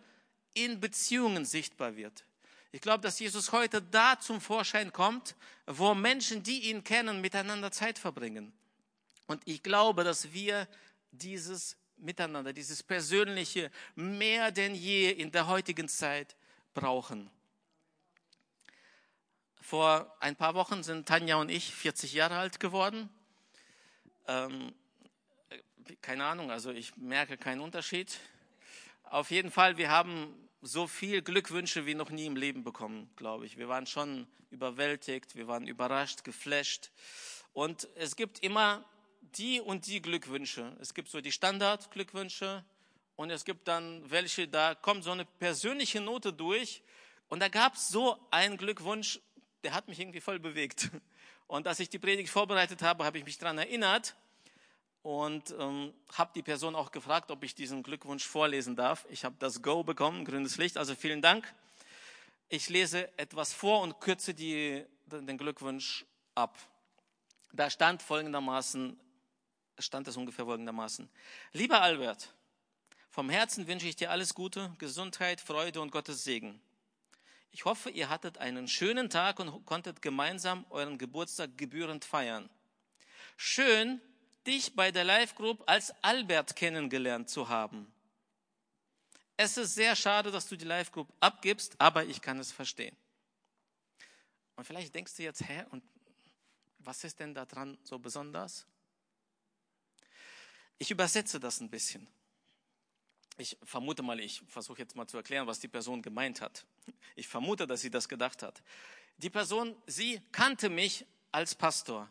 in 0.56 0.80
Beziehungen 0.80 1.45
sichtbar 1.45 1.95
wird. 1.95 2.26
Ich 2.71 2.82
glaube, 2.82 3.04
dass 3.04 3.19
Jesus 3.19 3.52
heute 3.52 3.84
da 3.84 4.19
zum 4.19 4.41
Vorschein 4.41 4.91
kommt, 4.91 5.36
wo 5.67 5.93
Menschen, 5.93 6.41
die 6.41 6.71
ihn 6.71 6.84
kennen, 6.84 7.21
miteinander 7.21 7.71
Zeit 7.71 8.00
verbringen. 8.00 8.52
Und 9.28 9.43
ich 9.45 9.62
glaube, 9.62 10.04
dass 10.04 10.34
wir 10.34 10.67
dieses 11.15 11.78
Miteinander, 11.97 12.54
dieses 12.54 12.84
Persönliche 12.84 13.71
mehr 13.95 14.51
denn 14.51 14.75
je 14.75 15.12
in 15.12 15.32
der 15.32 15.47
heutigen 15.47 15.88
Zeit 15.88 16.36
brauchen. 16.73 17.30
Vor 19.62 20.15
ein 20.19 20.36
paar 20.36 20.54
Wochen 20.54 20.84
sind 20.84 21.08
Tanja 21.08 21.38
und 21.38 21.49
ich 21.49 21.73
40 21.73 22.13
Jahre 22.13 22.38
alt 22.38 22.60
geworden. 22.60 23.10
Ähm, 24.28 24.73
keine 26.01 26.25
Ahnung, 26.25 26.51
also 26.51 26.71
ich 26.71 26.95
merke 26.97 27.38
keinen 27.38 27.62
Unterschied. 27.62 28.19
Auf 29.04 29.32
jeden 29.32 29.51
Fall, 29.51 29.78
wir 29.78 29.89
haben 29.89 30.36
so 30.62 30.88
viel 30.88 31.21
Glückwünsche 31.21 31.86
wie 31.86 31.95
noch 31.95 32.10
nie 32.10 32.25
im 32.25 32.36
Leben 32.36 32.63
bekommen, 32.63 33.10
glaube 33.15 33.45
ich. 33.45 33.58
Wir 33.58 33.67
waren 33.67 33.86
schon 33.86 34.28
überwältigt, 34.49 35.36
wir 35.36 35.47
waren 35.47 35.67
überrascht, 35.67 36.23
geflasht. 36.23 36.91
Und 37.54 37.88
es 37.95 38.15
gibt 38.15 38.39
immer 38.39 38.84
die 39.38 39.62
und 39.62 39.88
die 39.88 40.02
Glückwünsche. 40.02 40.76
Es 40.80 40.93
gibt 40.93 41.10
so 41.10 41.21
die 41.21 41.32
Standardglückwünsche 41.32 42.63
und 43.15 43.30
es 43.30 43.45
gibt 43.45 43.67
dann 43.67 44.10
welche, 44.10 44.48
da 44.48 44.76
kommt 44.76 45.04
so 45.04 45.12
eine 45.12 45.26
persönliche 45.26 46.02
Note 46.02 46.34
durch. 46.34 46.84
Und 47.28 47.39
da 47.39 47.48
gab 47.48 47.76
es 47.76 47.88
so 47.88 48.19
einen 48.32 48.58
Glückwunsch, 48.58 49.19
der 49.63 49.74
hat 49.74 49.88
mich 49.88 50.00
irgendwie 50.00 50.21
voll 50.21 50.39
bewegt. 50.39 50.91
Und 51.48 51.67
als 51.67 51.80
ich 51.80 51.89
die 51.89 52.00
Predigt 52.00 52.30
vorbereitet 52.30 52.82
habe, 52.82 53.06
habe 53.06 53.19
ich 53.19 53.24
mich 53.24 53.38
daran 53.38 53.60
erinnert 53.60 54.15
und 55.04 55.54
ähm, 55.60 55.93
habe 56.13 56.32
die 56.34 56.41
Person 56.41 56.76
auch 56.76 56.89
gefragt, 56.91 57.30
ob 57.30 57.43
ich 57.43 57.54
diesen 57.54 57.84
Glückwunsch 57.84 58.26
vorlesen 58.26 58.76
darf. 58.76 59.06
Ich 59.12 59.24
habe 59.24 59.36
das 59.38 59.62
Go 59.62 59.84
bekommen, 59.84 60.26
grünes 60.26 60.58
Licht, 60.58 60.76
also 60.76 60.95
vielen 60.95 61.21
Dank. 61.21 61.54
Ich 62.50 62.69
lese 62.69 63.15
etwas 63.19 63.54
vor 63.54 63.82
und 63.82 64.00
kürze 64.00 64.34
die, 64.34 64.84
den 65.06 65.38
Glückwunsch 65.38 66.06
ab. 66.34 66.58
Da 67.54 67.69
stand 67.69 68.02
folgendermaßen, 68.02 69.00
stand 69.79 70.07
es 70.07 70.17
ungefähr 70.17 70.45
folgendermaßen. 70.45 71.09
Lieber 71.53 71.81
Albert, 71.81 72.33
vom 73.09 73.29
Herzen 73.29 73.67
wünsche 73.67 73.88
ich 73.88 73.95
dir 73.95 74.11
alles 74.11 74.33
Gute, 74.33 74.73
Gesundheit, 74.77 75.41
Freude 75.41 75.81
und 75.81 75.91
Gottes 75.91 76.23
Segen. 76.23 76.59
Ich 77.51 77.63
hoffe, 77.63 77.89
ihr 77.89 78.09
hattet 78.09 78.38
einen 78.39 78.67
schönen 78.67 79.09
Tag 79.09 79.39
und 79.39 79.65
konntet 79.65 80.01
gemeinsam 80.01 80.65
euren 80.69 80.97
Geburtstag 80.97 81.57
gebührend 81.57 82.03
feiern. 82.03 82.49
Schön, 83.38 84.01
dich 84.45 84.75
bei 84.75 84.91
der 84.91 85.05
Live 85.05 85.35
Group 85.35 85.63
als 85.65 85.93
Albert 86.03 86.55
kennengelernt 86.55 87.29
zu 87.29 87.47
haben. 87.47 87.91
Es 89.38 89.57
ist 89.57 89.75
sehr 89.75 89.95
schade, 89.95 90.31
dass 90.31 90.47
du 90.47 90.55
die 90.55 90.65
Live 90.65 90.91
Group 90.91 91.11
abgibst, 91.19 91.79
aber 91.79 92.05
ich 92.05 92.21
kann 92.21 92.39
es 92.39 92.51
verstehen. 92.51 92.95
Und 94.55 94.65
vielleicht 94.65 94.95
denkst 94.95 95.15
du 95.15 95.23
jetzt, 95.23 95.41
hä, 95.47 95.65
und 95.71 95.83
was 96.79 97.03
ist 97.03 97.19
denn 97.19 97.33
daran 97.33 97.77
so 97.83 97.99
besonders? 97.99 98.65
Ich 100.77 100.91
übersetze 100.91 101.39
das 101.39 101.59
ein 101.61 101.69
bisschen. 101.69 102.07
Ich 103.38 103.57
vermute 103.63 104.01
mal, 104.01 104.19
ich 104.19 104.41
versuche 104.47 104.79
jetzt 104.79 104.95
mal 104.95 105.07
zu 105.07 105.17
erklären, 105.17 105.47
was 105.47 105.59
die 105.59 105.67
Person 105.67 106.01
gemeint 106.01 106.41
hat. 106.41 106.65
Ich 107.15 107.27
vermute, 107.27 107.67
dass 107.67 107.81
sie 107.81 107.89
das 107.89 108.07
gedacht 108.07 108.43
hat. 108.43 108.61
Die 109.17 109.29
Person, 109.29 109.75
sie 109.88 110.21
kannte 110.31 110.69
mich 110.69 111.05
als 111.31 111.55
Pastor. 111.55 112.09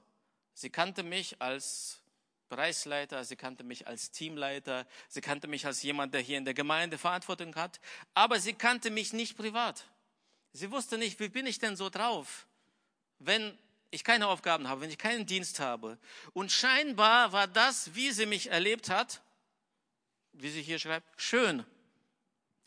Sie 0.55 0.71
kannte 0.71 1.03
mich 1.03 1.41
als 1.41 2.01
Bereichsleiter, 2.49 3.25
sie 3.25 3.37
kannte 3.37 3.65
mich 3.65 3.87
als 3.87 4.11
Teamleiter, 4.11 4.87
sie 5.09 5.21
kannte 5.21 5.49
mich 5.49 5.67
als 5.67 5.83
jemand, 5.83 6.15
der 6.15 6.21
hier 6.21 6.39
in 6.39 6.45
der 6.45 6.55
Gemeinde 6.55 6.99
Verantwortung 6.99 7.55
hat, 7.57 7.81
aber 8.13 8.39
sie 8.39 8.53
kannte 8.53 8.91
mich 8.91 9.13
nicht 9.13 9.37
privat. 9.37 9.85
Sie 10.53 10.71
wusste 10.71 10.99
nicht, 10.99 11.19
wie 11.19 11.29
bin 11.29 11.47
ich 11.47 11.59
denn 11.59 11.75
so 11.75 11.91
drauf, 11.91 12.47
wenn 13.19 13.59
ich 13.95 14.05
keine 14.05 14.27
Aufgaben 14.27 14.69
habe, 14.69 14.81
wenn 14.81 14.91
ich 14.91 14.99
keinen 14.99 15.27
Dienst 15.27 15.61
habe. 15.61 15.99
Und 16.33 16.51
scheinbar 16.51 17.33
war 17.33 17.47
das, 17.47 17.95
wie 17.95 18.11
sie 18.11 18.27
mich 18.27 18.51
erlebt 18.51 18.91
hat, 18.91 19.23
wie 20.33 20.51
sie 20.51 20.63
hier 20.63 20.79
schreibt, 20.79 21.09
schön. 21.21 21.65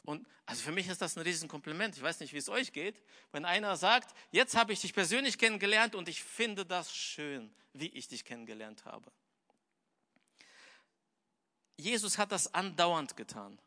Und 0.04 0.26
also 0.46 0.64
für 0.64 0.72
mich 0.72 0.88
ist 0.88 1.02
das 1.02 1.18
ein 1.18 1.24
Riesenkompliment. 1.24 1.98
Ich 1.98 2.02
weiß 2.02 2.22
nicht, 2.22 2.32
wie 2.32 2.38
es 2.38 2.48
euch 2.48 2.72
geht. 2.72 3.04
Wenn 3.34 3.44
einer 3.44 3.76
sagt, 3.76 4.16
jetzt 4.32 4.56
habe 4.56 4.72
ich 4.72 4.80
dich 4.80 4.94
persönlich 4.94 5.38
kennengelernt 5.38 5.94
und 5.94 6.08
ich 6.08 6.24
finde 6.24 6.66
das 6.66 6.96
schön, 6.96 7.54
wie 7.74 7.90
ich 7.90 8.08
dich 8.08 8.24
kennengelernt 8.24 8.86
habe. 8.86 9.12
Jesus 11.76 12.18
hat 12.18 12.32
das 12.32 12.54
andauernd 12.54 13.18
getan. 13.18 13.60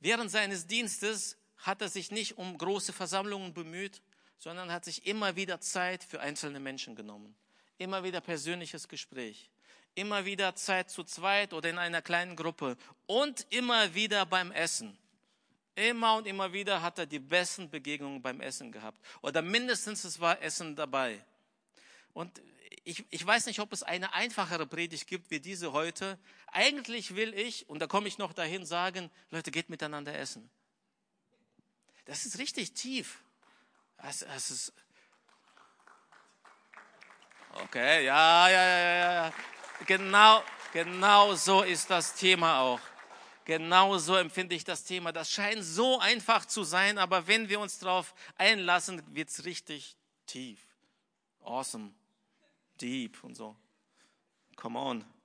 Während 0.00 0.30
seines 0.30 0.66
Dienstes 0.66 1.36
hat 1.58 1.80
er 1.80 1.88
sich 1.88 2.10
nicht 2.10 2.36
um 2.36 2.58
große 2.58 2.92
Versammlungen 2.92 3.54
bemüht, 3.54 4.02
sondern 4.38 4.72
hat 4.72 4.84
sich 4.84 5.06
immer 5.06 5.36
wieder 5.36 5.60
Zeit 5.60 6.04
für 6.04 6.20
einzelne 6.20 6.60
Menschen 6.60 6.94
genommen. 6.94 7.34
Immer 7.76 8.04
wieder 8.04 8.20
persönliches 8.20 8.88
Gespräch. 8.88 9.50
Immer 9.94 10.24
wieder 10.24 10.54
Zeit 10.54 10.90
zu 10.90 11.04
zweit 11.04 11.52
oder 11.52 11.70
in 11.70 11.78
einer 11.78 12.02
kleinen 12.02 12.36
Gruppe. 12.36 12.76
Und 13.06 13.46
immer 13.50 13.94
wieder 13.94 14.26
beim 14.26 14.52
Essen. 14.52 14.96
Immer 15.74 16.16
und 16.16 16.26
immer 16.26 16.52
wieder 16.52 16.82
hat 16.82 16.98
er 16.98 17.06
die 17.06 17.18
besten 17.18 17.70
Begegnungen 17.70 18.20
beim 18.20 18.40
Essen 18.40 18.72
gehabt. 18.72 19.00
Oder 19.22 19.42
mindestens 19.42 20.04
es 20.04 20.18
war 20.18 20.40
Essen 20.42 20.74
dabei. 20.74 21.24
Und 22.14 22.40
ich, 22.84 23.04
ich 23.10 23.24
weiß 23.24 23.46
nicht, 23.46 23.60
ob 23.60 23.72
es 23.72 23.82
eine 23.82 24.12
einfachere 24.14 24.66
Predigt 24.66 25.06
gibt 25.06 25.30
wie 25.30 25.40
diese 25.40 25.72
heute. 25.72 26.18
Eigentlich 26.48 27.14
will 27.14 27.34
ich, 27.34 27.68
und 27.68 27.80
da 27.80 27.86
komme 27.86 28.08
ich 28.08 28.18
noch 28.18 28.32
dahin, 28.32 28.66
sagen, 28.66 29.10
Leute, 29.30 29.50
geht 29.50 29.68
miteinander 29.68 30.16
essen. 30.18 30.48
Das 32.06 32.24
ist 32.24 32.38
richtig 32.38 32.72
tief. 32.72 33.22
Das, 33.98 34.20
das 34.20 34.50
ist 34.50 34.72
okay, 37.52 38.04
ja, 38.04 38.48
ja, 38.48 38.62
ja, 38.62 38.78
ja, 38.78 39.12
ja. 39.12 39.32
Genau, 39.86 40.42
genau 40.72 41.34
so 41.34 41.62
ist 41.62 41.90
das 41.90 42.14
Thema 42.14 42.60
auch. 42.60 42.80
Genau 43.44 43.96
so 43.96 44.14
empfinde 44.16 44.54
ich 44.54 44.64
das 44.64 44.84
Thema. 44.84 45.10
Das 45.10 45.30
scheint 45.30 45.64
so 45.64 45.98
einfach 46.00 46.44
zu 46.44 46.64
sein, 46.64 46.98
aber 46.98 47.26
wenn 47.26 47.48
wir 47.48 47.60
uns 47.60 47.78
darauf 47.78 48.14
einlassen, 48.36 49.02
wird 49.14 49.30
es 49.30 49.44
richtig 49.44 49.96
tief. 50.26 50.60
Awesome 51.42 51.92
deep 52.80 53.22
und 53.24 53.34
so. 53.34 53.56
Come 54.56 54.78
on. 54.78 55.17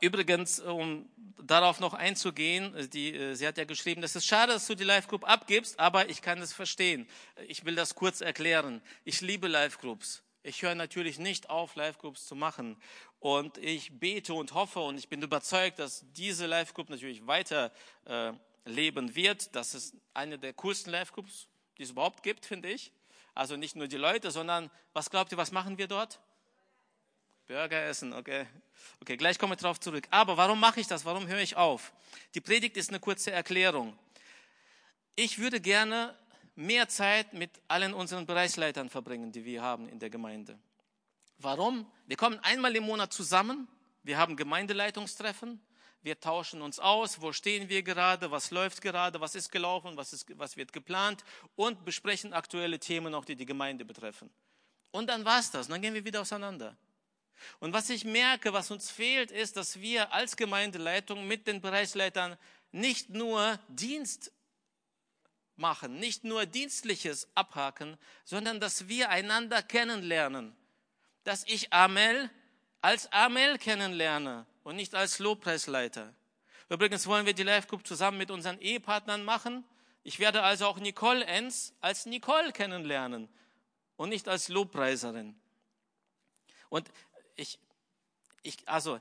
Übrigens, 0.00 0.58
um 0.58 1.08
darauf 1.40 1.78
noch 1.78 1.94
einzugehen, 1.94 2.74
die, 2.90 3.14
äh, 3.14 3.34
sie 3.34 3.46
hat 3.46 3.58
ja 3.58 3.64
geschrieben, 3.64 4.02
das 4.02 4.16
ist 4.16 4.26
schade, 4.26 4.52
dass 4.52 4.66
du 4.66 4.74
die 4.74 4.84
Live 4.84 5.06
Group 5.06 5.28
abgibst, 5.28 5.78
aber 5.78 6.08
ich 6.08 6.20
kann 6.20 6.40
es 6.40 6.52
verstehen. 6.52 7.08
Ich 7.46 7.64
will 7.64 7.76
das 7.76 7.94
kurz 7.94 8.20
erklären. 8.20 8.82
Ich 9.04 9.20
liebe 9.20 9.46
Live 9.46 9.78
Groups. 9.78 10.22
Ich 10.42 10.62
höre 10.62 10.74
natürlich 10.74 11.18
nicht 11.18 11.48
auf, 11.48 11.76
Live 11.76 11.98
Groups 11.98 12.26
zu 12.26 12.34
machen. 12.34 12.76
Und 13.20 13.58
ich 13.58 13.98
bete 13.98 14.34
und 14.34 14.54
hoffe 14.54 14.80
und 14.80 14.98
ich 14.98 15.08
bin 15.08 15.22
überzeugt, 15.22 15.78
dass 15.78 16.04
diese 16.12 16.46
Live 16.46 16.74
Group 16.74 16.90
natürlich 16.90 17.26
weiter 17.26 17.72
äh, 18.04 18.32
leben 18.64 19.14
wird. 19.14 19.54
Das 19.54 19.74
ist 19.74 19.94
eine 20.14 20.38
der 20.38 20.54
coolsten 20.54 20.90
Live 20.90 21.12
Groups, 21.12 21.48
die 21.76 21.82
es 21.84 21.90
überhaupt 21.90 22.22
gibt, 22.22 22.46
finde 22.46 22.70
ich. 22.70 22.92
Also 23.34 23.56
nicht 23.56 23.76
nur 23.76 23.86
die 23.86 23.96
Leute, 23.96 24.32
sondern 24.32 24.70
was 24.92 25.10
glaubt 25.10 25.30
ihr, 25.30 25.38
was 25.38 25.52
machen 25.52 25.78
wir 25.78 25.86
dort? 25.86 26.20
Burger 27.48 27.82
essen, 27.84 28.12
okay. 28.12 28.46
Okay, 29.00 29.16
gleich 29.16 29.38
komme 29.38 29.54
ich 29.54 29.60
darauf 29.60 29.80
zurück. 29.80 30.06
Aber 30.10 30.36
warum 30.36 30.60
mache 30.60 30.80
ich 30.80 30.86
das? 30.86 31.06
Warum 31.06 31.26
höre 31.26 31.40
ich 31.40 31.56
auf? 31.56 31.94
Die 32.34 32.42
Predigt 32.42 32.76
ist 32.76 32.90
eine 32.90 33.00
kurze 33.00 33.30
Erklärung. 33.30 33.98
Ich 35.16 35.38
würde 35.38 35.58
gerne 35.58 36.14
mehr 36.56 36.88
Zeit 36.88 37.32
mit 37.32 37.50
allen 37.66 37.94
unseren 37.94 38.26
Bereichsleitern 38.26 38.90
verbringen, 38.90 39.32
die 39.32 39.46
wir 39.46 39.62
haben 39.62 39.88
in 39.88 39.98
der 39.98 40.10
Gemeinde. 40.10 40.58
Warum? 41.38 41.90
Wir 42.06 42.18
kommen 42.18 42.38
einmal 42.40 42.76
im 42.76 42.84
Monat 42.84 43.14
zusammen. 43.14 43.66
Wir 44.02 44.18
haben 44.18 44.36
Gemeindeleitungstreffen. 44.36 45.58
Wir 46.02 46.20
tauschen 46.20 46.60
uns 46.60 46.78
aus, 46.78 47.22
wo 47.22 47.32
stehen 47.32 47.70
wir 47.70 47.82
gerade, 47.82 48.30
was 48.30 48.50
läuft 48.50 48.82
gerade, 48.82 49.22
was 49.22 49.34
ist 49.34 49.50
gelaufen, 49.50 49.96
was, 49.96 50.12
ist, 50.12 50.38
was 50.38 50.58
wird 50.58 50.74
geplant 50.74 51.24
und 51.56 51.86
besprechen 51.86 52.34
aktuelle 52.34 52.78
Themen, 52.78 53.14
auch 53.14 53.24
die 53.24 53.36
die 53.36 53.46
Gemeinde 53.46 53.86
betreffen. 53.86 54.28
Und 54.90 55.08
dann 55.08 55.24
war's 55.24 55.50
das, 55.50 55.66
und 55.66 55.72
dann 55.72 55.82
gehen 55.82 55.94
wir 55.94 56.04
wieder 56.04 56.20
auseinander. 56.20 56.76
Und 57.60 57.72
was 57.72 57.90
ich 57.90 58.04
merke, 58.04 58.52
was 58.52 58.70
uns 58.70 58.90
fehlt, 58.90 59.30
ist, 59.30 59.56
dass 59.56 59.80
wir 59.80 60.12
als 60.12 60.36
Gemeindeleitung 60.36 61.26
mit 61.26 61.46
den 61.46 61.60
Bereichsleitern 61.60 62.36
nicht 62.72 63.10
nur 63.10 63.58
Dienst 63.68 64.32
machen, 65.56 65.98
nicht 65.98 66.24
nur 66.24 66.46
Dienstliches 66.46 67.28
abhaken, 67.34 67.98
sondern 68.24 68.60
dass 68.60 68.88
wir 68.88 69.10
einander 69.10 69.62
kennenlernen. 69.62 70.56
Dass 71.24 71.44
ich 71.46 71.72
Amel 71.72 72.30
als 72.80 73.12
Amel 73.12 73.58
kennenlerne 73.58 74.46
und 74.62 74.76
nicht 74.76 74.94
als 74.94 75.18
Lobpreisleiter. 75.18 76.14
Übrigens 76.68 77.06
wollen 77.06 77.26
wir 77.26 77.32
die 77.32 77.42
Live 77.42 77.66
Group 77.66 77.86
zusammen 77.86 78.18
mit 78.18 78.30
unseren 78.30 78.60
Ehepartnern 78.60 79.24
machen. 79.24 79.64
Ich 80.04 80.18
werde 80.18 80.42
also 80.42 80.66
auch 80.66 80.78
Nicole 80.78 81.24
Enz 81.24 81.74
als 81.80 82.06
Nicole 82.06 82.52
kennenlernen 82.52 83.28
und 83.96 84.10
nicht 84.10 84.28
als 84.28 84.48
Lobpreiserin. 84.48 85.34
Und 86.68 86.90
ich, 87.38 87.58
ich, 88.42 88.68
also, 88.68 89.00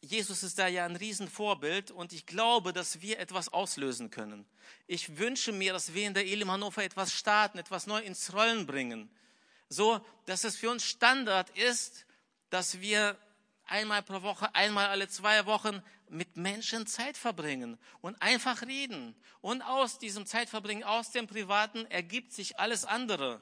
Jesus 0.00 0.42
ist 0.42 0.58
da 0.58 0.66
ja 0.66 0.84
ein 0.84 0.96
Riesenvorbild 0.96 1.90
und 1.90 2.12
ich 2.12 2.26
glaube, 2.26 2.72
dass 2.72 3.00
wir 3.00 3.18
etwas 3.18 3.48
auslösen 3.48 4.10
können. 4.10 4.46
Ich 4.86 5.16
wünsche 5.16 5.52
mir, 5.52 5.72
dass 5.72 5.94
wir 5.94 6.06
in 6.06 6.14
der 6.14 6.26
Elim 6.26 6.50
Hannover 6.50 6.82
etwas 6.82 7.12
starten, 7.12 7.58
etwas 7.58 7.86
neu 7.86 8.00
ins 8.00 8.32
Rollen 8.32 8.66
bringen. 8.66 9.10
So, 9.68 10.04
dass 10.26 10.44
es 10.44 10.56
für 10.56 10.70
uns 10.70 10.84
Standard 10.84 11.50
ist, 11.50 12.04
dass 12.50 12.80
wir 12.80 13.16
einmal 13.64 14.02
pro 14.02 14.22
Woche, 14.22 14.54
einmal 14.54 14.88
alle 14.88 15.08
zwei 15.08 15.46
Wochen 15.46 15.82
mit 16.08 16.36
Menschen 16.36 16.86
Zeit 16.86 17.16
verbringen 17.16 17.78
und 18.00 18.20
einfach 18.20 18.62
reden. 18.62 19.14
Und 19.40 19.62
aus 19.62 19.98
diesem 19.98 20.26
Zeitverbringen, 20.26 20.84
aus 20.84 21.12
dem 21.12 21.26
Privaten 21.26 21.86
ergibt 21.86 22.32
sich 22.32 22.58
alles 22.58 22.84
andere. 22.84 23.40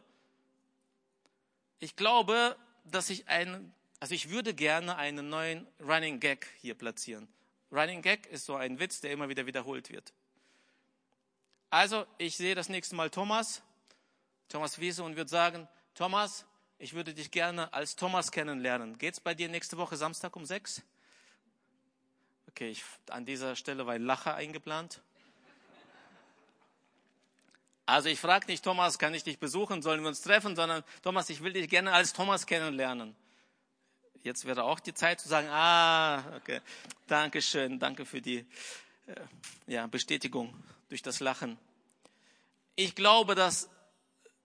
Ich 1.80 1.96
glaube, 1.96 2.56
dass 2.84 3.10
ich 3.10 3.28
ein, 3.28 3.74
also 4.00 4.14
ich 4.14 4.30
würde 4.30 4.54
gerne 4.54 4.96
einen 4.96 5.28
neuen 5.28 5.66
Running 5.78 6.18
Gag 6.18 6.48
hier 6.60 6.74
platzieren. 6.74 7.28
Running 7.70 8.02
Gag 8.02 8.26
ist 8.26 8.46
so 8.46 8.56
ein 8.56 8.80
Witz, 8.80 9.00
der 9.00 9.12
immer 9.12 9.28
wieder 9.28 9.46
wiederholt 9.46 9.90
wird. 9.90 10.12
Also, 11.68 12.04
ich 12.18 12.36
sehe 12.36 12.56
das 12.56 12.68
nächste 12.68 12.96
Mal 12.96 13.10
Thomas, 13.10 13.62
Thomas 14.48 14.80
Wiese 14.80 15.04
und 15.04 15.16
würde 15.16 15.30
sagen, 15.30 15.68
Thomas, 15.94 16.44
ich 16.78 16.94
würde 16.94 17.14
dich 17.14 17.30
gerne 17.30 17.72
als 17.72 17.94
Thomas 17.94 18.32
kennenlernen. 18.32 18.98
Geht's 18.98 19.20
bei 19.20 19.34
dir 19.34 19.48
nächste 19.48 19.76
Woche 19.76 19.96
Samstag 19.96 20.34
um 20.34 20.46
sechs? 20.46 20.82
Okay, 22.48 22.70
ich, 22.70 22.82
an 23.10 23.24
dieser 23.24 23.54
Stelle 23.54 23.86
war 23.86 23.94
ein 23.94 24.02
Lacher 24.02 24.34
eingeplant. 24.34 25.00
Also 27.86 28.08
ich 28.08 28.18
frage 28.18 28.46
nicht, 28.46 28.64
Thomas, 28.64 28.98
kann 28.98 29.14
ich 29.14 29.24
dich 29.24 29.38
besuchen, 29.38 29.82
sollen 29.82 30.00
wir 30.00 30.08
uns 30.08 30.22
treffen, 30.22 30.56
sondern 30.56 30.82
Thomas, 31.02 31.28
ich 31.28 31.42
will 31.42 31.52
dich 31.52 31.68
gerne 31.68 31.92
als 31.92 32.12
Thomas 32.12 32.46
kennenlernen. 32.46 33.14
Jetzt 34.22 34.44
wäre 34.44 34.64
auch 34.64 34.80
die 34.80 34.94
Zeit 34.94 35.20
zu 35.20 35.28
sagen, 35.28 35.48
ah, 35.48 36.36
okay, 36.36 36.60
danke 37.06 37.40
schön, 37.40 37.78
danke 37.78 38.04
für 38.04 38.20
die 38.20 38.38
äh, 38.38 38.44
ja, 39.66 39.86
Bestätigung 39.86 40.54
durch 40.88 41.02
das 41.02 41.20
Lachen. 41.20 41.58
Ich 42.76 42.94
glaube, 42.94 43.34
dass 43.34 43.70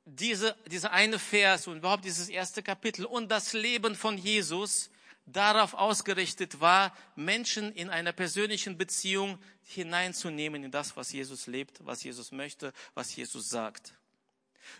diese, 0.05 0.55
dieser 0.67 0.91
eine 0.91 1.19
Vers 1.19 1.67
und 1.67 1.77
überhaupt 1.77 2.05
dieses 2.05 2.29
erste 2.29 2.63
Kapitel 2.63 3.05
und 3.05 3.29
das 3.29 3.53
Leben 3.53 3.95
von 3.95 4.17
Jesus 4.17 4.89
darauf 5.25 5.73
ausgerichtet 5.73 6.61
war, 6.61 6.95
Menschen 7.15 7.71
in 7.73 7.89
einer 7.89 8.13
persönlichen 8.13 8.77
Beziehung 8.77 9.39
hineinzunehmen 9.63 10.63
in 10.63 10.71
das, 10.71 10.95
was 10.95 11.11
Jesus 11.11 11.47
lebt, 11.47 11.83
was 11.85 12.03
Jesus 12.03 12.31
möchte, 12.31 12.71
was 12.93 13.15
Jesus 13.15 13.49
sagt. 13.49 13.93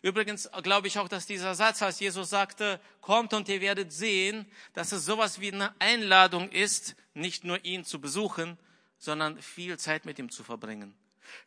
Übrigens 0.01 0.49
glaube 0.63 0.87
ich 0.87 0.99
auch, 0.99 1.07
dass 1.07 1.25
dieser 1.25 1.55
Satz, 1.55 1.81
als 1.81 1.99
Jesus 1.99 2.29
sagte, 2.29 2.79
kommt 3.01 3.33
und 3.33 3.47
ihr 3.49 3.61
werdet 3.61 3.91
sehen, 3.91 4.45
dass 4.73 4.91
es 4.91 5.05
sowas 5.05 5.39
wie 5.39 5.51
eine 5.51 5.73
Einladung 5.79 6.49
ist, 6.49 6.95
nicht 7.13 7.43
nur 7.43 7.63
ihn 7.65 7.85
zu 7.85 7.99
besuchen, 7.99 8.57
sondern 8.97 9.41
viel 9.41 9.77
Zeit 9.77 10.05
mit 10.05 10.19
ihm 10.19 10.29
zu 10.29 10.43
verbringen. 10.43 10.95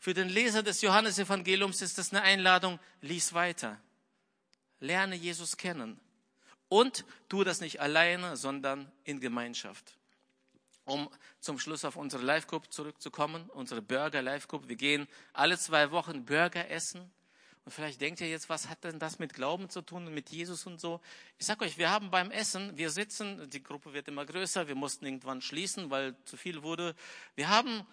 Für 0.01 0.15
den 0.15 0.29
Leser 0.29 0.63
des 0.63 0.81
Johannesevangeliums 0.83 1.83
ist 1.83 1.99
das 1.99 2.13
eine 2.13 2.23
Einladung, 2.23 2.79
lies 3.01 3.33
weiter. 3.33 3.81
Lerne 4.81 5.17
Jesus 5.17 5.57
kennen. 5.57 6.01
Und 6.69 7.05
tu 7.29 7.45
das 7.45 7.61
nicht 7.61 7.81
alleine, 7.81 8.37
sondern 8.37 8.91
in 9.05 9.21
Gemeinschaft. 9.21 9.97
Um 10.85 11.09
zum 11.41 11.59
Schluss 11.59 11.85
auf 11.85 11.97
unsere 11.97 12.23
Live-Group 12.23 12.73
zurückzukommen, 12.73 13.49
unsere 13.51 13.83
Burger-Live-Group. 13.83 14.69
Wir 14.69 14.77
gehen 14.77 15.09
alle 15.33 15.59
zwei 15.59 15.91
Wochen 15.91 16.25
Burger 16.25 16.71
essen. 16.71 17.11
Und 17.69 17.73
vielleicht 17.73 18.01
denkt 18.01 18.23
ihr 18.23 18.31
jetzt, 18.31 18.49
was 18.49 18.71
hat 18.71 18.83
denn 18.83 18.99
das 18.99 19.19
mit 19.19 19.35
Glauben 19.35 19.69
zu 19.69 19.83
tun 19.83 20.07
und 20.07 20.15
mit 20.15 20.31
Jesus 20.31 20.67
und 20.67 20.81
so? 20.81 21.03
Ich 21.37 21.45
sag 21.45 21.61
euch, 21.61 21.77
wir 21.77 21.91
haben 21.91 22.11
beim 22.11 22.31
Essen, 22.31 22.75
wir 22.79 22.89
sitzen, 22.89 23.51
die 23.51 23.63
Gruppe 23.63 23.93
wird 23.93 24.09
immer 24.09 24.25
größer, 24.25 24.69
wir 24.69 24.75
mussten 24.75 25.05
irgendwann 25.05 25.43
schließen, 25.43 25.91
weil 25.91 26.17
zu 26.25 26.39
viel 26.39 26.63
wurde. 26.63 26.95
Wir 27.35 27.51
haben 27.51 27.87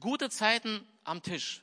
gute 0.00 0.30
Zeiten 0.30 0.84
am 1.04 1.22
Tisch. 1.22 1.62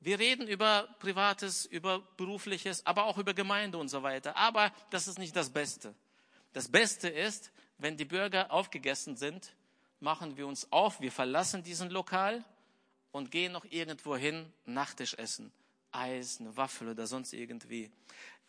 Wir 0.00 0.18
reden 0.18 0.46
über 0.46 0.94
Privates, 0.98 1.64
über 1.64 2.00
Berufliches, 2.18 2.84
aber 2.84 3.06
auch 3.06 3.16
über 3.16 3.32
Gemeinde 3.32 3.78
und 3.78 3.88
so 3.88 4.02
weiter. 4.02 4.36
Aber 4.36 4.70
das 4.90 5.08
ist 5.08 5.18
nicht 5.18 5.34
das 5.34 5.48
Beste. 5.48 5.94
Das 6.52 6.68
Beste 6.68 7.08
ist, 7.08 7.52
wenn 7.78 7.96
die 7.96 8.04
Bürger 8.04 8.52
aufgegessen 8.52 9.16
sind, 9.16 9.54
machen 10.00 10.36
wir 10.36 10.46
uns 10.46 10.70
auf, 10.70 11.00
wir 11.00 11.10
verlassen 11.10 11.62
diesen 11.62 11.88
Lokal 11.88 12.44
und 13.12 13.30
gehen 13.30 13.52
noch 13.52 13.64
irgendwo 13.64 14.14
hin, 14.14 14.52
Nachtisch 14.66 15.14
essen. 15.14 15.54
Eis, 15.92 16.40
eine 16.40 16.56
Waffel 16.56 16.88
oder 16.88 17.06
sonst 17.06 17.32
irgendwie. 17.32 17.90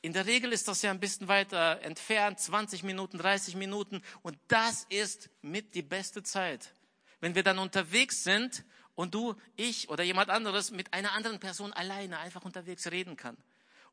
In 0.02 0.14
der 0.14 0.26
Regel 0.26 0.52
ist 0.52 0.68
das 0.68 0.82
ja 0.82 0.92
ein 0.92 1.00
bisschen 1.00 1.28
weiter 1.28 1.82
entfernt, 1.82 2.40
20 2.40 2.84
Minuten, 2.84 3.18
30 3.18 3.56
Minuten. 3.56 4.02
Und 4.22 4.38
das 4.48 4.86
ist 4.90 5.30
mit 5.42 5.76
die 5.76 5.82
beste 5.82 6.24
Zeit. 6.24 6.74
Wenn 7.22 7.36
wir 7.36 7.44
dann 7.44 7.60
unterwegs 7.60 8.24
sind 8.24 8.66
und 8.96 9.14
du, 9.14 9.36
ich 9.56 9.90
oder 9.90 10.04
jemand 10.04 10.30
anderes 10.30 10.72
mit 10.72 10.92
einer 10.94 11.14
anderen 11.14 11.40
Person 11.40 11.72
alleine 11.72 12.20
einfach 12.20 12.44
unterwegs 12.44 12.92
reden 12.92 13.16
kann. 13.16 13.38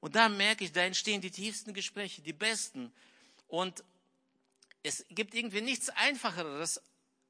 Und 0.00 0.16
da 0.16 0.28
merke 0.28 0.64
ich, 0.64 0.72
da 0.72 0.80
entstehen 0.80 1.20
die 1.20 1.30
tiefsten 1.30 1.74
Gespräche, 1.74 2.22
die 2.22 2.32
besten. 2.32 2.92
Und 3.46 3.84
es 4.82 5.04
gibt 5.10 5.34
irgendwie 5.34 5.60
nichts 5.60 5.90
Einfacheres, 5.90 6.80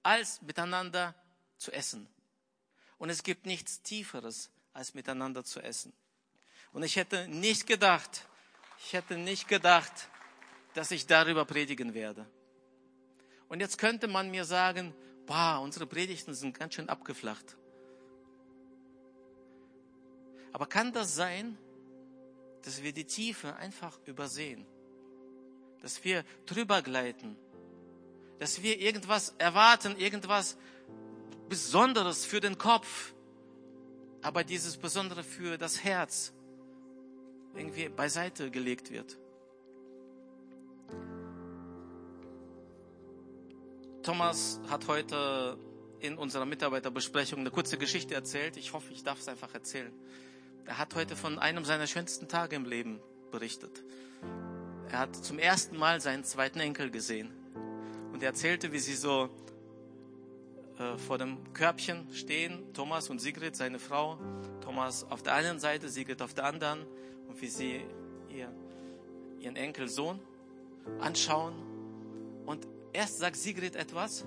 als 0.03 0.41
miteinander 0.43 1.15
zu 1.59 1.73
essen. 1.73 2.09
Und 2.99 3.11
es 3.11 3.23
gibt 3.23 3.47
nichts 3.47 3.83
Tieferes, 3.83 4.51
als 4.73 4.95
miteinander 4.95 5.45
zu 5.45 5.61
essen. 5.61 5.93
Und 6.73 6.83
ich 6.83 6.97
hätte 6.97 7.27
nicht 7.29 7.67
gedacht, 7.67 8.27
ich 8.79 8.93
hätte 8.93 9.17
nicht 9.17 9.49
gedacht, 9.49 10.09
dass 10.75 10.91
ich 10.91 11.07
darüber 11.07 11.45
predigen 11.45 11.95
werde. 11.95 12.27
Und 13.49 13.61
jetzt 13.61 13.79
könnte 13.79 14.07
man 14.07 14.31
mir 14.31 14.45
sagen, 14.45 14.95
wow, 15.27 15.63
unsere 15.63 15.87
Predigten 15.87 16.35
sind 16.35 16.59
ganz 16.59 16.75
schön 16.75 16.89
abgeflacht. 16.89 17.57
Aber 20.53 20.67
kann 20.67 20.93
das 20.93 21.15
sein, 21.15 21.59
dass 22.63 22.83
wir 22.83 22.93
die 22.93 23.05
Tiefe 23.05 23.57
einfach 23.57 23.99
übersehen? 24.07 24.67
Dass 25.83 26.05
wir 26.05 26.25
drüber 26.47 26.83
gleiten? 26.83 27.37
Dass 28.39 28.63
wir 28.63 28.79
irgendwas 28.79 29.35
erwarten, 29.39 29.97
irgendwas 29.97 30.57
Besonderes 31.49 32.25
für 32.25 32.41
den 32.41 32.59
Kopf, 32.59 33.13
aber 34.23 34.45
dieses 34.45 34.77
Besondere 34.77 35.25
für 35.25 35.59
das 35.59 35.83
Herz 35.83 36.33
irgendwie 37.55 37.89
beiseite 37.89 38.51
gelegt 38.51 38.91
wird? 38.91 39.19
Thomas 44.03 44.61
hat 44.69 44.89
heute 44.89 45.59
in 46.01 46.17
unserer 46.17 46.47
Mitarbeiterbesprechung 46.47 47.41
eine 47.41 47.51
kurze 47.51 47.77
Geschichte 47.77 48.15
erzählt. 48.15 48.57
Ich 48.57 48.73
hoffe, 48.73 48.93
ich 48.93 49.05
darf 49.05 49.21
es 49.21 49.29
einfach 49.29 49.53
erzählen. 49.53 49.93
Er 50.65 50.79
hat 50.79 50.95
heute 50.95 51.17
von 51.17 51.39
einem 51.39 51.65
seiner 51.65 51.87
schönsten 51.87 52.29
Tage 52.29 52.57
im 52.57 52.65
Leben 52.65 53.01
berichtet. 53.31 53.83
Er 54.91 55.01
hat 55.01 55.17
zum 55.17 55.39
ersten 55.39 55.77
Mal 55.77 56.01
seinen 56.01 56.25
zweiten 56.25 56.61
Enkel 56.61 56.91
gesehen. 56.91 57.31
Und 58.13 58.23
er 58.23 58.29
erzählte, 58.29 58.73
wie 58.73 58.79
sie 58.79 58.95
so 58.95 59.29
äh, 60.79 60.97
vor 60.97 61.19
dem 61.19 61.53
Körbchen 61.53 62.13
stehen, 62.13 62.73
Thomas 62.73 63.11
und 63.11 63.21
Sigrid, 63.21 63.55
seine 63.55 63.79
Frau. 63.79 64.19
Thomas 64.71 65.05
auf 65.11 65.21
der 65.25 65.35
einen 65.35 65.59
Seite, 65.59 65.89
Sigrid 65.89 66.23
auf 66.23 66.33
der 66.33 66.45
anderen. 66.45 66.87
Und 67.27 67.43
wie 67.43 67.49
sie 67.49 67.81
ihr, 68.29 68.53
ihren 69.41 69.57
Enkelsohn 69.57 70.21
anschauen. 71.01 71.55
Und 72.47 72.69
erst 72.93 73.19
sagt 73.19 73.35
Sigrid 73.35 73.75
etwas 73.75 74.25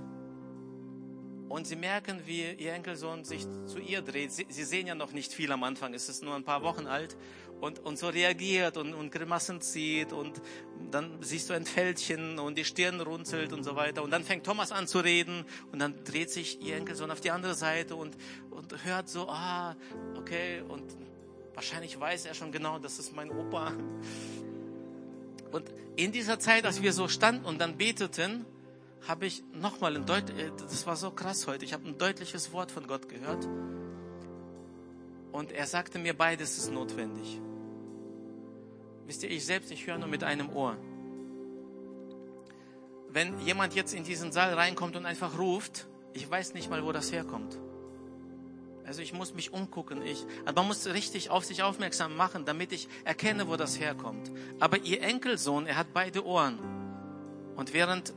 und 1.48 1.66
sie 1.66 1.78
merken, 1.78 2.20
wie 2.26 2.52
ihr 2.52 2.74
Enkelsohn 2.74 3.24
sich 3.24 3.46
zu 3.68 3.80
ihr 3.80 4.02
dreht. 4.02 4.34
Sie, 4.34 4.46
sie, 4.50 4.66
sehen 4.66 4.86
ja 4.86 4.96
noch 4.96 5.14
nicht 5.14 5.32
viel 5.32 5.50
am 5.52 5.64
Anfang, 5.64 5.94
es 5.94 6.10
ist 6.10 6.24
nur 6.24 6.36
ein 6.36 6.44
paar 6.44 6.62
Wochen 6.64 6.88
alt 6.88 7.16
und, 7.62 7.80
und 7.80 7.98
so 7.98 8.10
reagiert 8.10 8.76
und, 8.76 8.94
und 8.94 9.12
Grimassen 9.12 9.62
zieht 9.62 10.12
und 10.12 10.42
dann 10.94 11.22
siehst 11.22 11.50
du 11.50 11.54
ein 11.54 11.66
Fältchen 11.66 12.38
und 12.40 12.58
die 12.58 12.66
Stirn 12.66 13.02
runzelt 13.02 13.52
und 13.52 13.64
so 13.64 13.76
weiter. 13.76 14.04
Und 14.04 14.12
dann 14.12 14.24
fängt 14.24 14.46
Thomas 14.46 14.72
an 14.72 14.88
zu 14.88 15.00
reden 15.00 15.46
und 15.72 15.80
dann 15.80 16.04
dreht 16.04 16.30
sich 16.30 16.62
ihr 16.62 16.76
Enkelsohn 16.76 17.10
auf 17.10 17.22
die 17.22 17.32
andere 17.32 17.56
Seite 17.56 17.96
und, 17.96 18.16
und 18.52 18.86
hört 18.86 19.10
so, 19.10 19.28
ah, 19.28 19.76
okay, 20.16 20.62
und 20.62 20.84
wahrscheinlich 21.56 22.00
weiß 22.00 22.26
er 22.26 22.34
schon 22.34 22.52
genau, 22.52 22.80
das 22.80 23.00
ist 23.00 23.16
mein 23.16 23.32
Opa. 23.32 23.74
Und 25.52 25.72
in 25.96 26.12
dieser 26.12 26.40
Zeit, 26.40 26.66
als 26.66 26.82
wir 26.82 26.94
so 26.94 27.08
standen 27.08 27.46
und 27.46 27.60
dann 27.60 27.78
beteten, 27.78 28.46
habe 29.08 29.26
ich 29.26 29.44
nochmal 29.54 29.96
ein 29.96 30.06
Deut 30.06 30.30
äh, 30.30 30.52
das 30.58 30.86
war 30.88 30.96
so 30.96 31.12
krass 31.12 31.48
heute, 31.48 31.66
ich 31.66 31.74
habe 31.74 31.88
ein 31.88 31.98
deutliches 31.98 32.54
Wort 32.54 32.72
von 32.72 32.88
Gott 32.88 33.10
gehört. 33.10 33.48
Und 35.32 35.52
er 35.52 35.66
sagte 35.66 35.98
mir, 35.98 36.16
beides 36.16 36.58
ist 36.58 36.72
notwendig. 36.72 37.42
Wisst 39.06 39.24
ihr, 39.24 39.30
ich 39.30 39.46
selbst, 39.46 39.72
ich 39.72 39.86
höre 39.88 39.98
nur 39.98 40.08
mit 40.08 40.24
einem 40.24 40.50
Ohr. 40.50 40.78
Wenn 43.10 43.40
jemand 43.40 43.76
jetzt 43.76 43.94
in 43.94 44.04
diesen 44.04 44.32
Saal 44.32 44.54
reinkommt 44.54 44.96
und 44.96 45.06
einfach 45.06 45.38
ruft, 45.38 45.88
ich 46.14 46.30
weiß 46.30 46.54
nicht 46.54 46.70
mal, 46.70 46.84
wo 46.84 46.92
das 46.92 47.12
herkommt. 47.12 47.60
Also 48.86 49.02
ich 49.02 49.14
muss 49.14 49.34
mich 49.34 49.54
umgucken. 49.54 50.02
Ich, 50.02 50.26
aber 50.46 50.62
man 50.62 50.70
muss 50.70 50.86
richtig 50.88 51.30
auf 51.30 51.46
sich 51.46 51.64
aufmerksam 51.64 52.16
machen, 52.16 52.46
damit 52.46 52.72
ich 52.72 52.88
erkenne, 53.06 53.48
wo 53.48 53.56
das 53.56 53.80
herkommt. 53.80 54.32
Aber 54.60 54.80
ihr 54.80 55.02
Enkelsohn, 55.02 55.68
er 55.68 55.78
hat 55.78 55.94
beide 55.94 56.26
Ohren. 56.26 56.60
Und 57.56 57.74
während 57.74 58.14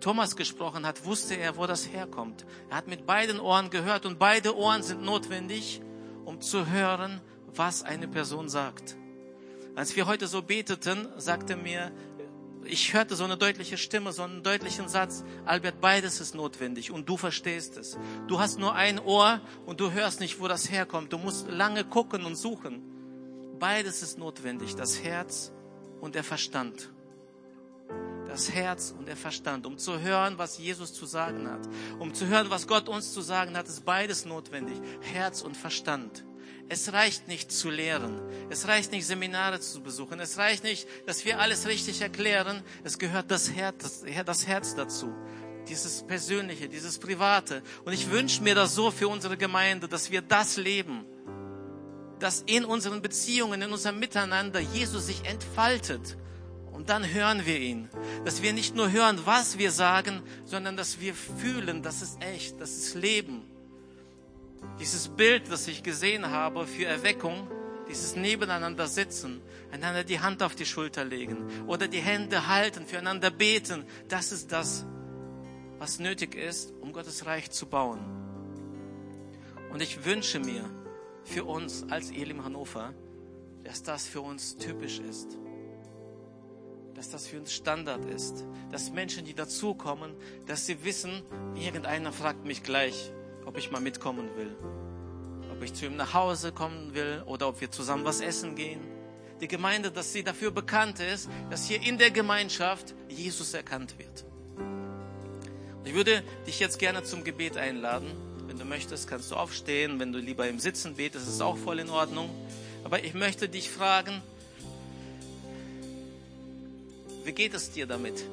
Thomas 0.00 0.36
gesprochen 0.36 0.86
hat, 0.86 1.04
wusste 1.04 1.34
er, 1.34 1.56
wo 1.56 1.66
das 1.66 1.90
herkommt. 1.90 2.44
Er 2.68 2.76
hat 2.76 2.86
mit 2.86 3.06
beiden 3.06 3.40
Ohren 3.40 3.70
gehört 3.70 4.06
und 4.06 4.18
beide 4.18 4.56
Ohren 4.56 4.82
sind 4.82 5.02
notwendig, 5.02 5.80
um 6.24 6.40
zu 6.40 6.70
hören, 6.70 7.20
was 7.46 7.82
eine 7.82 8.06
Person 8.06 8.48
sagt. 8.48 8.96
Als 9.76 9.96
wir 9.96 10.06
heute 10.06 10.26
so 10.26 10.42
beteten, 10.42 11.08
sagte 11.16 11.56
mir 11.56 11.92
ich 12.66 12.94
hörte 12.94 13.14
so 13.14 13.24
eine 13.24 13.36
deutliche 13.36 13.76
Stimme, 13.76 14.12
so 14.12 14.22
einen 14.22 14.42
deutlichen 14.42 14.88
Satz. 14.88 15.24
Albert, 15.44 15.80
beides 15.80 16.20
ist 16.20 16.34
notwendig 16.34 16.90
und 16.90 17.08
du 17.08 17.16
verstehst 17.16 17.76
es. 17.76 17.98
Du 18.26 18.38
hast 18.40 18.58
nur 18.58 18.74
ein 18.74 18.98
Ohr 18.98 19.40
und 19.66 19.80
du 19.80 19.92
hörst 19.92 20.20
nicht, 20.20 20.40
wo 20.40 20.48
das 20.48 20.70
herkommt. 20.70 21.12
Du 21.12 21.18
musst 21.18 21.48
lange 21.48 21.84
gucken 21.84 22.24
und 22.24 22.36
suchen. 22.36 22.82
Beides 23.58 24.02
ist 24.02 24.18
notwendig, 24.18 24.74
das 24.76 25.02
Herz 25.02 25.52
und 26.00 26.14
der 26.14 26.24
Verstand. 26.24 26.90
Das 28.26 28.50
Herz 28.50 28.94
und 28.96 29.06
der 29.06 29.16
Verstand, 29.16 29.66
um 29.66 29.78
zu 29.78 30.00
hören, 30.00 30.38
was 30.38 30.58
Jesus 30.58 30.92
zu 30.92 31.06
sagen 31.06 31.48
hat. 31.48 31.68
Um 31.98 32.14
zu 32.14 32.26
hören, 32.26 32.50
was 32.50 32.66
Gott 32.66 32.88
uns 32.88 33.12
zu 33.12 33.20
sagen 33.20 33.56
hat, 33.56 33.68
ist 33.68 33.84
beides 33.84 34.24
notwendig. 34.24 34.80
Herz 35.02 35.42
und 35.42 35.56
Verstand. 35.56 36.24
Es 36.68 36.92
reicht 36.92 37.28
nicht 37.28 37.52
zu 37.52 37.68
lehren. 37.68 38.20
Es 38.48 38.66
reicht 38.66 38.90
nicht, 38.90 39.06
Seminare 39.06 39.60
zu 39.60 39.82
besuchen. 39.82 40.18
Es 40.20 40.38
reicht 40.38 40.64
nicht, 40.64 40.88
dass 41.06 41.24
wir 41.24 41.38
alles 41.38 41.66
richtig 41.66 42.00
erklären. 42.00 42.62
Es 42.84 42.98
gehört 42.98 43.30
das 43.30 43.50
Herz, 43.50 44.04
das 44.24 44.46
Herz 44.46 44.74
dazu. 44.74 45.12
Dieses 45.68 46.06
Persönliche, 46.06 46.68
dieses 46.68 46.98
Private. 46.98 47.62
Und 47.84 47.92
ich 47.92 48.10
wünsche 48.10 48.42
mir 48.42 48.54
das 48.54 48.74
so 48.74 48.90
für 48.90 49.08
unsere 49.08 49.36
Gemeinde, 49.36 49.88
dass 49.88 50.10
wir 50.10 50.22
das 50.22 50.56
leben. 50.56 51.04
Dass 52.18 52.42
in 52.46 52.64
unseren 52.64 53.02
Beziehungen, 53.02 53.60
in 53.60 53.72
unserem 53.72 53.98
Miteinander 53.98 54.60
Jesus 54.60 55.06
sich 55.06 55.24
entfaltet. 55.26 56.16
Und 56.72 56.88
dann 56.88 57.06
hören 57.12 57.44
wir 57.44 57.58
ihn. 57.58 57.88
Dass 58.24 58.42
wir 58.42 58.52
nicht 58.52 58.74
nur 58.74 58.90
hören, 58.90 59.20
was 59.24 59.58
wir 59.58 59.70
sagen, 59.70 60.22
sondern 60.44 60.76
dass 60.76 60.98
wir 61.00 61.14
fühlen, 61.14 61.82
das 61.82 62.02
ist 62.02 62.22
echt, 62.22 62.60
das 62.60 62.70
ist 62.70 62.94
Leben. 62.94 63.43
Dieses 64.78 65.08
Bild, 65.08 65.50
das 65.50 65.68
ich 65.68 65.82
gesehen 65.82 66.30
habe 66.30 66.66
für 66.66 66.86
Erweckung, 66.86 67.48
dieses 67.88 68.16
Nebeneinander 68.16 68.86
sitzen, 68.86 69.42
einander 69.70 70.04
die 70.04 70.20
Hand 70.20 70.42
auf 70.42 70.54
die 70.54 70.66
Schulter 70.66 71.04
legen 71.04 71.46
oder 71.66 71.86
die 71.86 72.00
Hände 72.00 72.48
halten, 72.48 72.86
füreinander 72.86 73.30
beten, 73.30 73.84
das 74.08 74.32
ist 74.32 74.50
das, 74.52 74.84
was 75.78 75.98
nötig 75.98 76.34
ist, 76.34 76.72
um 76.80 76.92
Gottes 76.92 77.26
Reich 77.26 77.50
zu 77.50 77.66
bauen. 77.66 78.00
Und 79.70 79.82
ich 79.82 80.04
wünsche 80.04 80.38
mir 80.38 80.68
für 81.24 81.44
uns 81.44 81.84
als 81.90 82.10
Elim 82.10 82.44
Hannover, 82.44 82.94
dass 83.64 83.82
das 83.82 84.06
für 84.06 84.20
uns 84.20 84.56
typisch 84.56 85.00
ist. 85.00 85.36
Dass 86.94 87.10
das 87.10 87.26
für 87.26 87.38
uns 87.38 87.52
Standard 87.52 88.04
ist. 88.04 88.44
Dass 88.70 88.92
Menschen, 88.92 89.24
die 89.24 89.34
dazukommen, 89.34 90.14
dass 90.46 90.66
sie 90.66 90.84
wissen, 90.84 91.22
irgendeiner 91.56 92.12
fragt 92.12 92.44
mich 92.44 92.62
gleich, 92.62 93.12
ob 93.46 93.56
ich 93.56 93.70
mal 93.70 93.80
mitkommen 93.80 94.28
will. 94.36 94.54
Ob 95.52 95.62
ich 95.62 95.74
zu 95.74 95.86
ihm 95.86 95.96
nach 95.96 96.14
Hause 96.14 96.52
kommen 96.52 96.94
will 96.94 97.22
oder 97.26 97.48
ob 97.48 97.60
wir 97.60 97.70
zusammen 97.70 98.04
was 98.04 98.20
essen 98.20 98.56
gehen. 98.56 98.80
Die 99.40 99.48
Gemeinde, 99.48 99.90
dass 99.90 100.12
sie 100.12 100.22
dafür 100.22 100.50
bekannt 100.50 101.00
ist, 101.00 101.28
dass 101.50 101.66
hier 101.66 101.82
in 101.82 101.98
der 101.98 102.10
Gemeinschaft 102.10 102.94
Jesus 103.08 103.54
erkannt 103.54 103.98
wird. 103.98 104.24
Ich 105.84 105.94
würde 105.94 106.22
dich 106.46 106.60
jetzt 106.60 106.78
gerne 106.78 107.02
zum 107.02 107.24
Gebet 107.24 107.56
einladen. 107.56 108.10
Wenn 108.46 108.58
du 108.58 108.64
möchtest, 108.64 109.08
kannst 109.08 109.30
du 109.30 109.36
aufstehen. 109.36 110.00
Wenn 110.00 110.12
du 110.12 110.18
lieber 110.18 110.48
im 110.48 110.58
Sitzen 110.58 110.94
betest, 110.94 111.28
ist 111.28 111.40
auch 111.40 111.56
voll 111.56 111.78
in 111.78 111.90
Ordnung. 111.90 112.30
Aber 112.84 113.04
ich 113.04 113.14
möchte 113.14 113.48
dich 113.48 113.70
fragen, 113.70 114.22
wie 117.24 117.32
geht 117.32 117.54
es 117.54 117.70
dir 117.70 117.86
damit? 117.86 118.24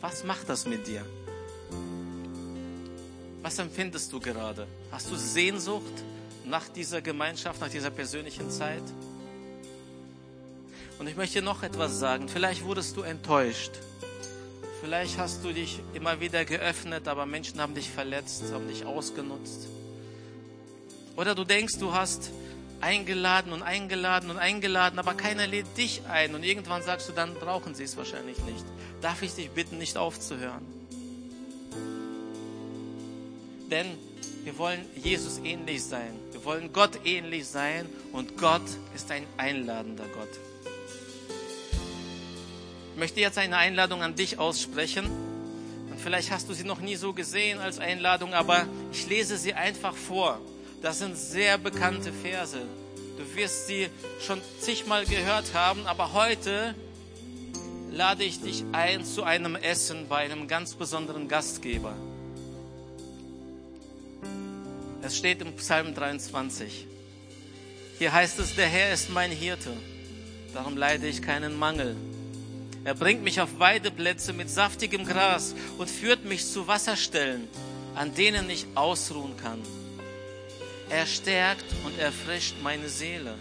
Was 0.00 0.24
macht 0.24 0.48
das 0.48 0.66
mit 0.66 0.86
dir? 0.86 1.04
Was 3.42 3.58
empfindest 3.58 4.12
du 4.12 4.20
gerade? 4.20 4.66
Hast 4.92 5.10
du 5.10 5.16
Sehnsucht 5.16 6.04
nach 6.44 6.68
dieser 6.68 7.00
Gemeinschaft, 7.00 7.60
nach 7.60 7.70
dieser 7.70 7.90
persönlichen 7.90 8.50
Zeit? 8.50 8.82
Und 10.98 11.06
ich 11.06 11.16
möchte 11.16 11.40
noch 11.40 11.62
etwas 11.62 11.98
sagen. 11.98 12.28
Vielleicht 12.28 12.64
wurdest 12.64 12.96
du 12.96 13.02
enttäuscht. 13.02 13.72
Vielleicht 14.82 15.18
hast 15.18 15.42
du 15.44 15.52
dich 15.52 15.80
immer 15.94 16.20
wieder 16.20 16.44
geöffnet, 16.44 17.08
aber 17.08 17.24
Menschen 17.24 17.60
haben 17.60 17.74
dich 17.74 17.88
verletzt, 17.88 18.44
haben 18.52 18.68
dich 18.68 18.84
ausgenutzt. 18.84 19.68
Oder 21.16 21.34
du 21.34 21.44
denkst, 21.44 21.78
du 21.78 21.92
hast 21.92 22.30
eingeladen 22.80 23.52
und 23.52 23.62
eingeladen 23.62 24.30
und 24.30 24.38
eingeladen, 24.38 24.98
aber 24.98 25.14
keiner 25.14 25.46
lädt 25.46 25.76
dich 25.76 26.02
ein. 26.08 26.34
Und 26.34 26.44
irgendwann 26.44 26.82
sagst 26.82 27.08
du, 27.08 27.12
dann 27.12 27.34
brauchen 27.34 27.74
sie 27.74 27.84
es 27.84 27.96
wahrscheinlich 27.96 28.38
nicht. 28.44 28.64
Darf 29.00 29.22
ich 29.22 29.34
dich 29.34 29.50
bitten, 29.50 29.78
nicht 29.78 29.96
aufzuhören? 29.96 30.79
Denn 33.70 33.86
wir 34.44 34.56
wollen 34.58 34.84
Jesus 34.96 35.40
ähnlich 35.44 35.82
sein. 35.84 36.18
Wir 36.32 36.44
wollen 36.44 36.72
Gott 36.72 37.00
ähnlich 37.04 37.46
sein 37.46 37.86
und 38.12 38.36
Gott 38.38 38.62
ist 38.94 39.10
ein 39.10 39.24
einladender 39.36 40.06
Gott. 40.14 40.28
Ich 42.92 42.98
möchte 42.98 43.20
jetzt 43.20 43.38
eine 43.38 43.56
Einladung 43.56 44.02
an 44.02 44.14
dich 44.14 44.38
aussprechen. 44.38 45.06
Und 45.90 46.00
vielleicht 46.00 46.30
hast 46.30 46.48
du 46.48 46.54
sie 46.54 46.64
noch 46.64 46.80
nie 46.80 46.96
so 46.96 47.12
gesehen 47.12 47.58
als 47.58 47.78
Einladung, 47.78 48.34
aber 48.34 48.66
ich 48.92 49.08
lese 49.08 49.38
sie 49.38 49.54
einfach 49.54 49.94
vor. 49.94 50.40
Das 50.82 50.98
sind 50.98 51.16
sehr 51.16 51.58
bekannte 51.58 52.12
Verse. 52.12 52.60
Du 53.18 53.36
wirst 53.36 53.66
sie 53.66 53.88
schon 54.20 54.40
zigmal 54.60 55.04
gehört 55.04 55.52
haben, 55.54 55.86
aber 55.86 56.14
heute 56.14 56.74
lade 57.90 58.24
ich 58.24 58.40
dich 58.40 58.64
ein 58.72 59.04
zu 59.04 59.22
einem 59.22 59.56
Essen 59.56 60.08
bei 60.08 60.18
einem 60.18 60.48
ganz 60.48 60.74
besonderen 60.74 61.28
Gastgeber. 61.28 61.94
Es 65.02 65.16
steht 65.16 65.40
im 65.40 65.54
Psalm 65.54 65.94
23. 65.94 66.86
Hier 67.98 68.12
heißt 68.12 68.38
es, 68.38 68.54
der 68.54 68.66
Herr 68.66 68.92
ist 68.92 69.10
mein 69.10 69.30
Hirte, 69.30 69.72
darum 70.52 70.76
leide 70.76 71.06
ich 71.06 71.22
keinen 71.22 71.58
Mangel. 71.58 71.96
Er 72.84 72.94
bringt 72.94 73.22
mich 73.22 73.40
auf 73.40 73.58
Weideplätze 73.58 74.32
mit 74.34 74.50
saftigem 74.50 75.06
Gras 75.06 75.54
und 75.78 75.88
führt 75.88 76.24
mich 76.24 76.46
zu 76.46 76.66
Wasserstellen, 76.66 77.48
an 77.94 78.14
denen 78.14 78.48
ich 78.50 78.66
ausruhen 78.74 79.36
kann. 79.38 79.60
Er 80.90 81.06
stärkt 81.06 81.64
und 81.84 81.98
erfrischt 81.98 82.56
meine 82.62 82.88
Seele. 82.88 83.34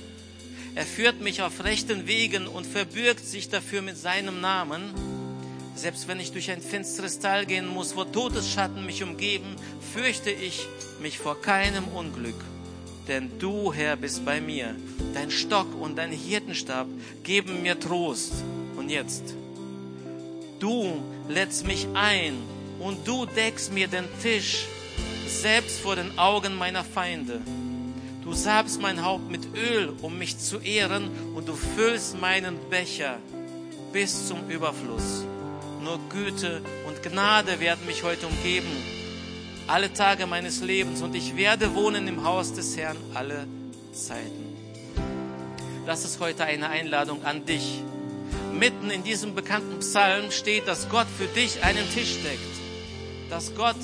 Er 0.76 0.86
führt 0.86 1.20
mich 1.20 1.42
auf 1.42 1.64
rechten 1.64 2.08
Wegen 2.08 2.48
und 2.48 2.66
verbürgt 2.66 3.26
sich 3.26 3.50
dafür 3.50 3.82
mit 3.82 3.98
seinem 3.98 4.40
Namen. 4.40 4.94
Selbst 5.80 6.10
wenn 6.10 6.20
ich 6.20 6.34
durch 6.34 6.52
ein 6.52 6.62
finsteres 6.62 7.20
Tal 7.20 7.46
gehen 7.46 7.66
muss, 7.66 7.96
wo 7.96 8.04
Todesschatten 8.04 8.86
mich 8.86 9.02
umgeben, 9.02 9.56
fürchte 9.94 10.30
ich 10.30 10.68
mich 11.02 11.18
vor 11.18 11.42
keinem 11.42 11.88
Unglück. 11.88 12.36
Denn 13.08 13.32
du, 13.40 13.72
Herr, 13.72 13.96
bist 13.96 14.26
bei 14.26 14.42
mir. 14.42 14.76
Dein 15.14 15.32
Stock 15.32 15.68
und 15.80 15.98
dein 15.98 16.12
Hirtenstab 16.12 16.86
geben 17.24 17.62
mir 17.62 17.80
Trost. 17.80 18.34
Und 18.76 18.90
jetzt, 18.90 19.24
du 20.60 21.02
lädst 21.30 21.66
mich 21.66 21.88
ein 21.94 22.34
und 22.82 23.08
du 23.08 23.26
deckst 23.26 23.72
mir 23.72 23.88
den 23.88 24.10
Tisch, 24.22 24.66
selbst 25.28 25.80
vor 25.80 25.96
den 25.96 26.20
Augen 26.20 26.58
meiner 26.58 26.84
Feinde. 26.84 27.40
Du 28.22 28.34
salbst 28.34 28.82
mein 28.82 29.06
Haupt 29.06 29.32
mit 29.32 29.48
Öl, 29.56 29.94
um 30.02 30.18
mich 30.18 30.40
zu 30.40 30.60
ehren, 30.60 31.10
und 31.36 31.48
du 31.48 31.56
füllst 31.56 32.20
meinen 32.20 32.58
Becher 32.70 33.18
bis 33.94 34.28
zum 34.28 34.50
Überfluss. 34.50 35.24
Nur 35.84 36.00
Güte 36.10 36.62
und 36.88 37.02
Gnade 37.04 37.60
werden 37.60 37.86
mich 37.86 38.04
heute 38.04 38.28
umgeben 38.28 38.68
alle 39.70 39.94
Tage 39.94 40.26
meines 40.26 40.62
Lebens 40.62 41.02
und 41.04 41.16
ich 41.16 41.38
werde 41.38 41.76
wohnen 41.76 42.08
im 42.08 42.24
Haus 42.24 42.54
des 42.54 42.76
Herrn 42.76 42.98
alle 43.14 43.46
Zeiten. 43.94 44.58
Das 45.86 46.06
ist 46.06 46.20
heute 46.20 46.44
eine 46.46 46.70
Einladung 46.70 47.24
an 47.24 47.46
dich. 47.46 47.84
Mitten 48.52 48.90
in 48.90 49.04
diesem 49.04 49.36
bekannten 49.36 49.80
Psalm 49.80 50.32
steht, 50.32 50.68
dass 50.68 50.90
Gott 50.90 51.08
für 51.18 51.28
dich 51.28 51.64
einen 51.64 51.88
Tisch 51.94 52.18
deckt, 52.24 53.30
dass 53.30 53.54
Gott 53.56 53.76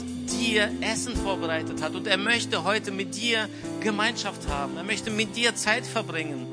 dir 0.42 0.72
Essen 0.82 1.16
vorbereitet 1.16 1.84
hat 1.84 1.94
und 1.94 2.08
er 2.08 2.18
möchte 2.18 2.64
heute 2.64 2.92
mit 2.92 3.16
dir 3.16 3.48
Gemeinschaft 3.82 4.48
haben. 4.48 4.76
Er 4.78 4.84
möchte 4.84 5.12
mit 5.12 5.36
dir 5.36 5.56
Zeit 5.56 5.86
verbringen. 5.86 6.48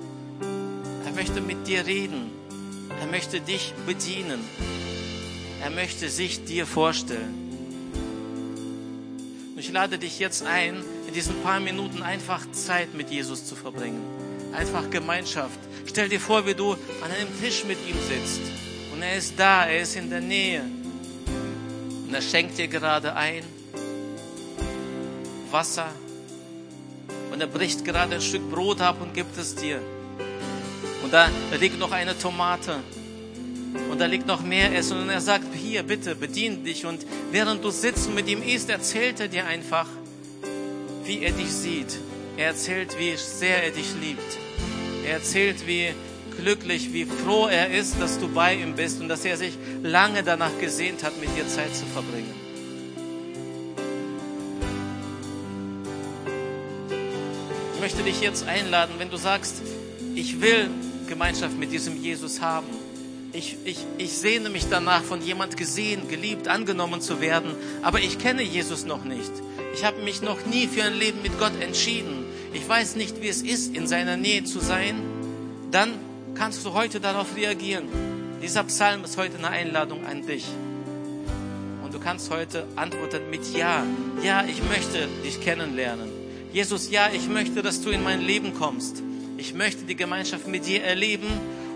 Er 1.06 1.12
möchte 1.12 1.40
mit 1.40 1.66
dir 1.66 1.86
reden. 1.86 2.30
Er 3.00 3.06
möchte 3.06 3.40
dich 3.40 3.72
bedienen. 3.86 4.40
Er 5.62 5.70
möchte 5.70 6.10
sich 6.10 6.44
dir 6.44 6.66
vorstellen 6.66 7.42
ich 9.62 9.70
lade 9.70 9.96
dich 9.96 10.18
jetzt 10.18 10.44
ein, 10.44 10.82
in 11.06 11.14
diesen 11.14 11.40
paar 11.44 11.60
Minuten 11.60 12.02
einfach 12.02 12.50
Zeit 12.50 12.94
mit 12.94 13.10
Jesus 13.10 13.46
zu 13.46 13.54
verbringen. 13.54 14.02
Einfach 14.52 14.90
Gemeinschaft. 14.90 15.56
Stell 15.86 16.08
dir 16.08 16.18
vor, 16.18 16.44
wie 16.46 16.54
du 16.54 16.72
an 16.72 17.12
einem 17.16 17.28
Tisch 17.40 17.64
mit 17.64 17.78
ihm 17.88 17.94
sitzt. 18.08 18.40
Und 18.92 19.02
er 19.02 19.16
ist 19.16 19.38
da, 19.38 19.66
er 19.66 19.82
ist 19.82 19.94
in 19.94 20.10
der 20.10 20.20
Nähe. 20.20 20.64
Und 22.06 22.12
er 22.12 22.22
schenkt 22.22 22.58
dir 22.58 22.66
gerade 22.66 23.14
ein 23.14 23.44
Wasser. 25.52 25.92
Und 27.30 27.40
er 27.40 27.46
bricht 27.46 27.84
gerade 27.84 28.16
ein 28.16 28.20
Stück 28.20 28.50
Brot 28.50 28.80
ab 28.80 29.00
und 29.00 29.14
gibt 29.14 29.38
es 29.38 29.54
dir. 29.54 29.80
Und 31.04 31.12
da 31.12 31.28
liegt 31.60 31.78
noch 31.78 31.92
eine 31.92 32.18
Tomate. 32.18 32.80
Und 33.92 34.00
da 34.00 34.06
liegt 34.06 34.26
noch 34.26 34.40
mehr 34.40 34.74
Essen. 34.74 34.98
Und 34.98 35.10
er 35.10 35.20
sagt, 35.20 35.54
hier, 35.54 35.82
bitte, 35.82 36.14
bedien 36.14 36.64
dich. 36.64 36.86
Und 36.86 37.04
während 37.30 37.62
du 37.62 37.68
sitzt 37.68 38.08
und 38.08 38.14
mit 38.14 38.26
ihm 38.26 38.42
isst, 38.42 38.70
erzählt 38.70 39.20
er 39.20 39.28
dir 39.28 39.46
einfach, 39.46 39.86
wie 41.04 41.22
er 41.22 41.32
dich 41.32 41.52
sieht. 41.52 41.98
Er 42.38 42.46
erzählt, 42.46 42.98
wie 42.98 43.14
sehr 43.16 43.64
er 43.64 43.70
dich 43.70 43.92
liebt. 44.00 44.38
Er 45.04 45.16
erzählt, 45.16 45.66
wie 45.66 45.92
glücklich, 46.38 46.94
wie 46.94 47.04
froh 47.04 47.48
er 47.48 47.70
ist, 47.70 48.00
dass 48.00 48.18
du 48.18 48.28
bei 48.28 48.54
ihm 48.54 48.76
bist 48.76 48.98
und 49.02 49.10
dass 49.10 49.26
er 49.26 49.36
sich 49.36 49.58
lange 49.82 50.22
danach 50.22 50.58
gesehnt 50.58 51.04
hat, 51.04 51.20
mit 51.20 51.28
dir 51.36 51.46
Zeit 51.46 51.76
zu 51.76 51.84
verbringen. 51.84 52.34
Ich 57.74 57.80
möchte 57.82 58.02
dich 58.02 58.22
jetzt 58.22 58.48
einladen, 58.48 58.94
wenn 58.96 59.10
du 59.10 59.18
sagst, 59.18 59.56
ich 60.14 60.40
will 60.40 60.70
Gemeinschaft 61.08 61.58
mit 61.58 61.70
diesem 61.70 62.02
Jesus 62.02 62.40
haben. 62.40 62.81
Ich, 63.34 63.56
ich, 63.64 63.78
ich 63.96 64.12
sehne 64.12 64.50
mich 64.50 64.66
danach, 64.68 65.02
von 65.02 65.22
jemand 65.22 65.56
gesehen, 65.56 66.08
geliebt, 66.08 66.48
angenommen 66.48 67.00
zu 67.00 67.20
werden, 67.20 67.54
aber 67.80 68.00
ich 68.00 68.18
kenne 68.18 68.42
Jesus 68.42 68.84
noch 68.84 69.04
nicht. 69.04 69.32
Ich 69.74 69.84
habe 69.84 70.02
mich 70.02 70.20
noch 70.20 70.44
nie 70.44 70.66
für 70.66 70.84
ein 70.84 70.94
Leben 70.94 71.22
mit 71.22 71.38
Gott 71.38 71.58
entschieden. 71.60 72.26
Ich 72.52 72.68
weiß 72.68 72.96
nicht, 72.96 73.22
wie 73.22 73.28
es 73.28 73.40
ist, 73.40 73.74
in 73.74 73.86
seiner 73.86 74.18
Nähe 74.18 74.44
zu 74.44 74.60
sein. 74.60 74.96
Dann 75.70 75.92
kannst 76.34 76.66
du 76.66 76.74
heute 76.74 77.00
darauf 77.00 77.34
reagieren. 77.34 77.88
Dieser 78.42 78.64
Psalm 78.64 79.04
ist 79.04 79.16
heute 79.16 79.38
eine 79.38 79.48
Einladung 79.48 80.04
an 80.04 80.26
dich. 80.26 80.44
Und 81.82 81.94
du 81.94 81.98
kannst 81.98 82.28
heute 82.30 82.66
antworten 82.76 83.30
mit 83.30 83.54
Ja. 83.54 83.86
Ja, 84.22 84.44
ich 84.44 84.62
möchte 84.64 85.08
dich 85.24 85.40
kennenlernen. 85.40 86.10
Jesus, 86.52 86.90
ja, 86.90 87.08
ich 87.10 87.28
möchte, 87.28 87.62
dass 87.62 87.80
du 87.80 87.88
in 87.88 88.02
mein 88.02 88.20
Leben 88.20 88.52
kommst. 88.52 89.02
Ich 89.38 89.54
möchte 89.54 89.84
die 89.84 89.96
Gemeinschaft 89.96 90.46
mit 90.46 90.66
dir 90.66 90.82
erleben. 90.82 91.28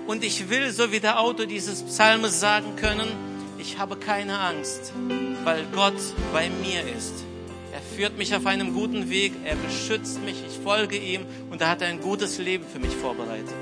Und 0.07 0.23
ich 0.23 0.49
will, 0.49 0.71
so 0.71 0.93
wie 0.93 1.01
der 1.01 1.21
Autor 1.21 1.47
dieses 1.47 1.83
Psalmes 1.83 2.39
sagen 2.39 2.77
können, 2.77 3.09
ich 3.59 3.79
habe 3.79 3.97
keine 3.97 4.39
Angst, 4.39 4.93
weil 5.43 5.65
Gott 5.75 5.97
bei 6.33 6.49
mir 6.49 6.83
ist. 6.97 7.25
Er 7.73 7.81
führt 7.81 8.17
mich 8.17 8.35
auf 8.35 8.47
einem 8.47 8.73
guten 8.73 9.11
Weg, 9.11 9.33
er 9.45 9.57
beschützt 9.57 10.23
mich, 10.23 10.37
ich 10.47 10.63
folge 10.63 10.97
ihm 10.97 11.27
und 11.51 11.61
er 11.61 11.71
hat 11.71 11.83
ein 11.83 12.01
gutes 12.01 12.39
Leben 12.39 12.65
für 12.65 12.79
mich 12.79 12.95
vorbereitet. 12.95 13.55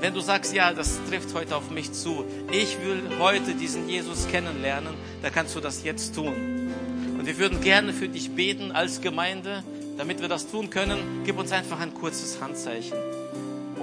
Wenn 0.00 0.12
du 0.12 0.20
sagst, 0.20 0.52
ja, 0.52 0.72
das 0.72 0.98
trifft 1.08 1.32
heute 1.34 1.56
auf 1.56 1.70
mich 1.70 1.92
zu, 1.92 2.24
ich 2.50 2.76
will 2.84 3.00
heute 3.20 3.54
diesen 3.54 3.88
Jesus 3.88 4.26
kennenlernen, 4.28 4.94
dann 5.22 5.32
kannst 5.32 5.54
du 5.54 5.60
das 5.60 5.84
jetzt 5.84 6.14
tun. 6.14 6.34
Und 7.16 7.26
wir 7.26 7.38
würden 7.38 7.60
gerne 7.60 7.92
für 7.92 8.08
dich 8.08 8.32
beten 8.32 8.72
als 8.72 9.00
Gemeinde. 9.00 9.62
Damit 9.96 10.20
wir 10.20 10.28
das 10.28 10.50
tun 10.50 10.70
können, 10.70 11.22
gib 11.24 11.38
uns 11.38 11.52
einfach 11.52 11.78
ein 11.78 11.94
kurzes 11.94 12.40
Handzeichen 12.40 13.13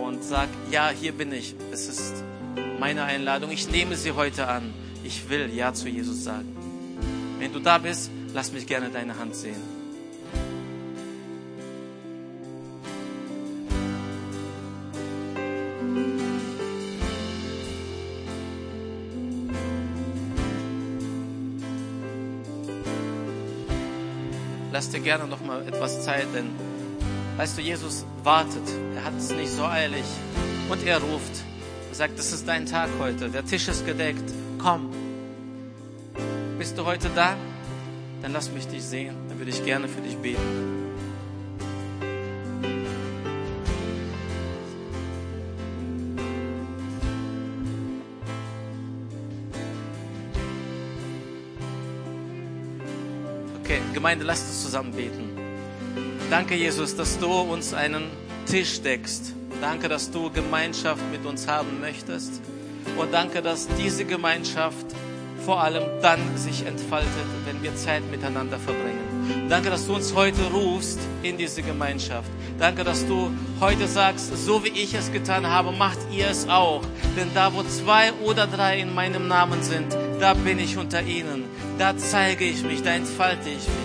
und 0.01 0.23
sag, 0.23 0.49
ja, 0.69 0.89
hier 0.89 1.11
bin 1.11 1.31
ich. 1.31 1.55
Es 1.71 1.87
ist 1.87 2.23
meine 2.79 3.03
Einladung. 3.03 3.51
Ich 3.51 3.69
nehme 3.69 3.95
sie 3.95 4.11
heute 4.11 4.47
an. 4.47 4.73
Ich 5.03 5.29
will 5.29 5.53
Ja 5.53 5.73
zu 5.73 5.89
Jesus 5.89 6.23
sagen. 6.23 6.55
Wenn 7.39 7.53
du 7.53 7.59
da 7.59 7.77
bist, 7.77 8.11
lass 8.33 8.51
mich 8.51 8.67
gerne 8.67 8.89
deine 8.89 9.17
Hand 9.17 9.35
sehen. 9.35 9.81
lass 24.81 24.89
dir 24.89 24.99
gerne 24.99 25.27
noch 25.27 25.45
mal 25.45 25.61
etwas 25.67 26.03
Zeit, 26.03 26.25
denn 26.33 26.49
weißt 27.37 27.57
du, 27.57 27.61
Jesus 27.61 28.05
wartet. 28.23 28.67
Er 28.95 29.03
hat 29.03 29.17
es 29.17 29.31
nicht 29.31 29.51
so 29.51 29.63
eilig. 29.63 30.05
Und 30.69 30.85
er 30.85 30.99
ruft. 30.99 31.43
Er 31.89 31.95
sagt, 31.95 32.17
das 32.17 32.31
ist 32.31 32.47
dein 32.47 32.65
Tag 32.65 32.89
heute. 32.99 33.29
Der 33.29 33.45
Tisch 33.45 33.67
ist 33.67 33.85
gedeckt. 33.85 34.31
Komm. 34.57 34.89
Bist 36.57 36.77
du 36.77 36.85
heute 36.85 37.09
da? 37.15 37.35
Dann 38.21 38.33
lass 38.33 38.51
mich 38.51 38.67
dich 38.67 38.83
sehen. 38.83 39.15
Dann 39.27 39.39
würde 39.39 39.51
ich 39.51 39.63
gerne 39.65 39.87
für 39.87 40.01
dich 40.01 40.17
beten. 40.17 40.81
Gemeinde, 54.01 54.25
lasst 54.25 54.47
uns 54.47 54.63
zusammen 54.63 54.93
beten. 54.93 55.50
Danke, 56.31 56.55
Jesus, 56.55 56.95
dass 56.95 57.19
du 57.19 57.27
uns 57.29 57.73
einen 57.73 58.03
Tisch 58.45 58.81
deckst. 58.81 59.33
Danke, 59.59 59.89
dass 59.89 60.09
du 60.09 60.31
Gemeinschaft 60.31 61.01
mit 61.11 61.25
uns 61.25 61.45
haben 61.45 61.81
möchtest. 61.81 62.41
Und 62.97 63.13
danke, 63.13 63.41
dass 63.41 63.67
diese 63.77 64.05
Gemeinschaft 64.05 64.85
vor 65.45 65.61
allem 65.61 65.83
dann 66.01 66.21
sich 66.37 66.65
entfaltet, 66.65 67.09
wenn 67.43 67.61
wir 67.61 67.75
Zeit 67.75 68.09
miteinander 68.09 68.57
verbringen. 68.59 69.49
Danke, 69.49 69.71
dass 69.71 69.85
du 69.85 69.95
uns 69.95 70.15
heute 70.15 70.41
rufst 70.53 70.99
in 71.21 71.37
diese 71.37 71.63
Gemeinschaft. 71.63 72.31
Danke, 72.57 72.85
dass 72.85 73.05
du 73.05 73.29
heute 73.59 73.85
sagst, 73.89 74.33
so 74.45 74.63
wie 74.63 74.69
ich 74.69 74.93
es 74.93 75.11
getan 75.11 75.45
habe, 75.45 75.73
macht 75.73 75.99
ihr 76.13 76.29
es 76.29 76.47
auch. 76.47 76.83
Denn 77.17 77.27
da, 77.33 77.53
wo 77.53 77.61
zwei 77.63 78.13
oder 78.23 78.47
drei 78.47 78.79
in 78.79 78.95
meinem 78.95 79.27
Namen 79.27 79.61
sind, 79.63 79.97
da 80.21 80.33
bin 80.33 80.59
ich 80.59 80.77
unter 80.77 81.01
ihnen. 81.01 81.43
Da 81.77 81.97
zeige 81.97 82.45
ich 82.45 82.63
mich, 82.63 82.83
da 82.83 82.91
entfalte 82.91 83.49
ich 83.49 83.67
mich. 83.67 83.80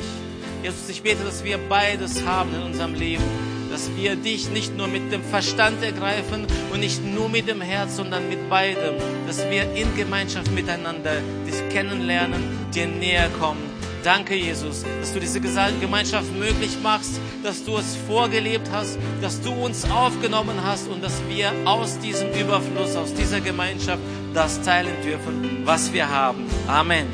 Jesus, 0.67 0.89
ich 0.89 1.01
bete, 1.01 1.23
dass 1.23 1.45
wir 1.45 1.59
beides 1.59 2.27
haben 2.27 2.53
in 2.53 2.63
unserem 2.63 2.95
Leben. 2.95 3.23
Dass 3.71 3.89
wir 3.95 4.17
dich 4.17 4.51
nicht 4.51 4.77
nur 4.77 4.89
mit 4.89 5.13
dem 5.13 5.23
Verstand 5.23 5.81
ergreifen 5.81 6.45
und 6.73 6.81
nicht 6.81 7.05
nur 7.05 7.29
mit 7.29 7.47
dem 7.47 7.61
Herz, 7.61 7.95
sondern 7.95 8.29
mit 8.29 8.51
beidem. 8.51 8.97
Dass 9.29 9.49
wir 9.49 9.73
in 9.77 9.95
Gemeinschaft 9.95 10.51
miteinander 10.51 11.21
dich 11.47 11.73
kennenlernen, 11.73 12.43
dir 12.75 12.89
näher 12.89 13.29
kommen. 13.39 13.63
Danke, 14.03 14.35
Jesus, 14.35 14.85
dass 15.01 15.13
du 15.13 15.21
diese 15.21 15.41
Gemeinschaft 15.41 16.35
möglich 16.37 16.77
machst, 16.83 17.21
dass 17.45 17.65
du 17.65 17.77
es 17.77 17.97
vorgelebt 18.09 18.69
hast, 18.73 18.99
dass 19.23 19.41
du 19.41 19.53
uns 19.53 19.89
aufgenommen 19.89 20.65
hast 20.65 20.89
und 20.89 21.01
dass 21.01 21.23
wir 21.29 21.53
aus 21.65 21.97
diesem 22.01 22.33
Überfluss, 22.33 22.97
aus 22.97 23.15
dieser 23.15 23.41
Gemeinschaft 23.41 24.03
das 24.35 24.61
teilen 24.63 25.01
dürfen, 25.05 25.63
was 25.65 25.93
wir 25.93 26.09
haben. 26.09 26.45
Amen. 26.67 27.07